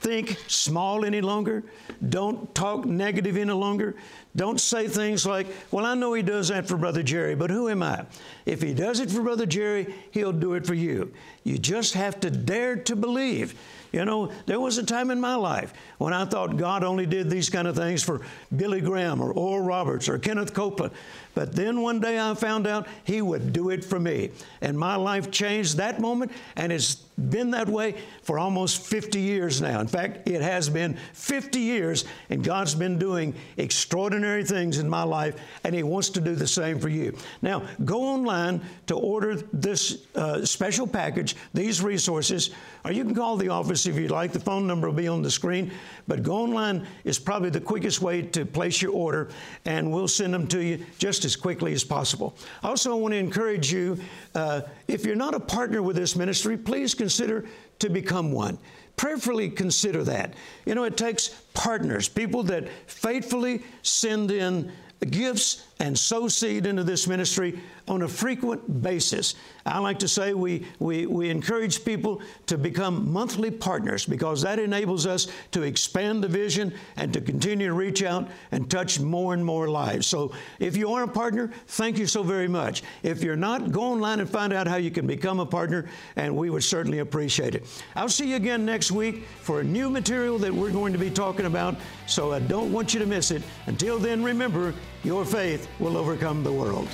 think 0.00 0.38
small 0.46 1.04
any 1.04 1.20
longer. 1.20 1.64
Don't 2.08 2.52
talk 2.54 2.84
negative 2.84 3.36
any 3.36 3.52
longer. 3.52 3.96
Don't 4.34 4.60
say 4.60 4.88
things 4.88 5.26
like, 5.26 5.46
Well, 5.70 5.84
I 5.84 5.94
know 5.94 6.14
he 6.14 6.22
does 6.22 6.48
that 6.48 6.66
for 6.66 6.76
Brother 6.76 7.02
Jerry, 7.02 7.34
but 7.34 7.50
who 7.50 7.68
am 7.68 7.82
I? 7.82 8.06
If 8.46 8.62
he 8.62 8.72
does 8.72 9.00
it 9.00 9.10
for 9.10 9.22
Brother 9.22 9.46
Jerry, 9.46 9.94
he'll 10.10 10.32
do 10.32 10.54
it 10.54 10.66
for 10.66 10.74
you. 10.74 11.12
You 11.44 11.58
just 11.58 11.94
have 11.94 12.20
to 12.20 12.30
dare 12.30 12.76
to 12.76 12.96
believe 12.96 13.54
you 13.92 14.06
know, 14.06 14.32
there 14.46 14.58
was 14.58 14.78
a 14.78 14.82
time 14.82 15.10
in 15.10 15.20
my 15.20 15.34
life 15.34 15.74
when 15.98 16.14
I 16.14 16.24
thought 16.24 16.56
God 16.56 16.82
only 16.82 17.04
did 17.04 17.28
these 17.28 17.50
kind 17.50 17.68
of 17.68 17.76
things 17.76 18.02
for 18.02 18.22
Billy 18.56 18.80
Graham 18.80 19.20
or 19.20 19.32
Oral 19.32 19.62
Roberts 19.62 20.08
or 20.08 20.18
Kenneth 20.18 20.54
Copeland. 20.54 20.94
But 21.34 21.54
then 21.54 21.82
one 21.82 22.00
day 22.00 22.18
I 22.18 22.32
found 22.34 22.66
out 22.66 22.88
He 23.04 23.20
would 23.20 23.52
do 23.52 23.68
it 23.68 23.84
for 23.84 24.00
me. 24.00 24.30
And 24.62 24.78
my 24.78 24.96
life 24.96 25.30
changed 25.30 25.76
that 25.76 26.00
moment, 26.00 26.32
and 26.56 26.72
it's 26.72 27.04
been 27.30 27.50
that 27.52 27.68
way 27.68 27.94
for 28.22 28.38
almost 28.38 28.82
50 28.82 29.20
years 29.20 29.60
now. 29.60 29.80
In 29.80 29.86
fact, 29.86 30.28
it 30.28 30.42
has 30.42 30.68
been 30.68 30.96
50 31.14 31.58
years, 31.58 32.04
and 32.30 32.42
God's 32.42 32.74
been 32.74 32.98
doing 32.98 33.34
extraordinary 33.56 34.44
things 34.44 34.78
in 34.78 34.88
my 34.88 35.02
life, 35.02 35.36
and 35.64 35.74
He 35.74 35.82
wants 35.82 36.10
to 36.10 36.20
do 36.20 36.34
the 36.34 36.46
same 36.46 36.78
for 36.78 36.88
you. 36.88 37.16
Now, 37.40 37.62
go 37.84 38.02
online 38.02 38.60
to 38.86 38.94
order 38.94 39.36
this 39.52 40.06
uh, 40.14 40.44
special 40.44 40.86
package, 40.86 41.36
these 41.54 41.82
resources, 41.82 42.50
or 42.84 42.92
you 42.92 43.04
can 43.04 43.14
call 43.14 43.36
the 43.36 43.48
office 43.48 43.86
if 43.86 43.96
you'd 43.96 44.10
like. 44.10 44.32
The 44.32 44.40
phone 44.40 44.66
number 44.66 44.88
will 44.88 44.96
be 44.96 45.08
on 45.08 45.22
the 45.22 45.30
screen. 45.30 45.70
But 46.08 46.22
go 46.22 46.34
online 46.34 46.86
is 47.04 47.18
probably 47.18 47.50
the 47.50 47.60
quickest 47.60 48.02
way 48.02 48.22
to 48.22 48.44
place 48.44 48.82
your 48.82 48.92
order, 48.92 49.30
and 49.64 49.92
we'll 49.92 50.08
send 50.08 50.34
them 50.34 50.46
to 50.48 50.62
you 50.62 50.84
just 50.98 51.24
as 51.24 51.36
quickly 51.36 51.72
as 51.72 51.84
possible. 51.84 52.34
Also, 52.62 52.90
I 52.90 52.94
want 52.94 53.12
to 53.12 53.18
encourage 53.18 53.72
you 53.72 53.98
uh, 54.34 54.62
if 54.88 55.06
you're 55.06 55.16
not 55.16 55.34
a 55.34 55.40
partner 55.40 55.82
with 55.82 55.96
this 55.96 56.16
ministry, 56.16 56.56
please 56.56 56.94
consider 57.12 57.44
to 57.78 57.90
become 57.90 58.32
one 58.32 58.58
prayerfully 58.96 59.50
consider 59.50 60.04
that. 60.04 60.34
You 60.64 60.76
know, 60.76 60.84
it 60.84 60.96
takes 60.96 61.28
partners, 61.54 62.08
people 62.08 62.44
that 62.44 62.68
faithfully 62.86 63.62
send 63.82 64.30
in 64.30 64.70
gifts 65.10 65.66
and 65.80 65.98
sow 65.98 66.28
seed 66.28 66.66
into 66.66 66.84
this 66.84 67.08
ministry 67.08 67.58
on 67.88 68.02
a 68.02 68.08
frequent 68.08 68.82
basis. 68.82 69.34
I 69.66 69.78
like 69.78 69.98
to 70.00 70.08
say 70.08 70.34
we, 70.34 70.66
we, 70.78 71.06
we 71.06 71.30
encourage 71.30 71.84
people 71.84 72.22
to 72.46 72.56
become 72.56 73.12
monthly 73.12 73.50
partners 73.50 74.06
because 74.06 74.42
that 74.42 74.58
enables 74.58 75.06
us 75.06 75.28
to 75.52 75.62
expand 75.62 76.22
the 76.22 76.28
vision 76.28 76.72
and 76.96 77.12
to 77.12 77.20
continue 77.20 77.68
to 77.68 77.74
reach 77.74 78.02
out 78.02 78.28
and 78.52 78.70
touch 78.70 79.00
more 79.00 79.34
and 79.34 79.44
more 79.44 79.68
lives. 79.68 80.06
So 80.06 80.32
if 80.58 80.76
you 80.76 80.92
are 80.92 81.04
a 81.04 81.08
partner, 81.08 81.50
thank 81.66 81.98
you 81.98 82.06
so 82.06 82.22
very 82.22 82.48
much. 82.48 82.82
If 83.02 83.22
you're 83.22 83.36
not, 83.36 83.72
go 83.72 83.82
online 83.82 84.20
and 84.20 84.30
find 84.30 84.52
out 84.52 84.68
how 84.68 84.76
you 84.76 84.90
can 84.90 85.06
become 85.06 85.40
a 85.40 85.46
partner, 85.46 85.86
and 86.16 86.36
we 86.36 86.50
would 86.50 86.64
certainly 86.64 87.00
appreciate 87.00 87.54
it. 87.54 87.82
I'll 87.96 88.08
see 88.08 88.30
you 88.30 88.36
again 88.36 88.64
next 88.64 88.92
week 88.92 89.24
for 89.40 89.60
a 89.60 89.64
new 89.64 89.90
material 89.90 90.38
that 90.38 90.52
we're 90.52 90.70
going 90.70 90.92
to 90.92 90.98
be 90.98 91.10
talking 91.10 91.46
about, 91.46 91.76
so 92.06 92.32
I 92.32 92.40
don't 92.40 92.72
want 92.72 92.94
you 92.94 93.00
to 93.00 93.06
miss 93.06 93.30
it. 93.30 93.42
Until 93.66 93.98
then, 93.98 94.22
remember, 94.22 94.74
your 95.04 95.24
faith 95.24 95.68
will 95.80 95.96
overcome 95.96 96.44
the 96.44 96.52
world. 96.52 96.88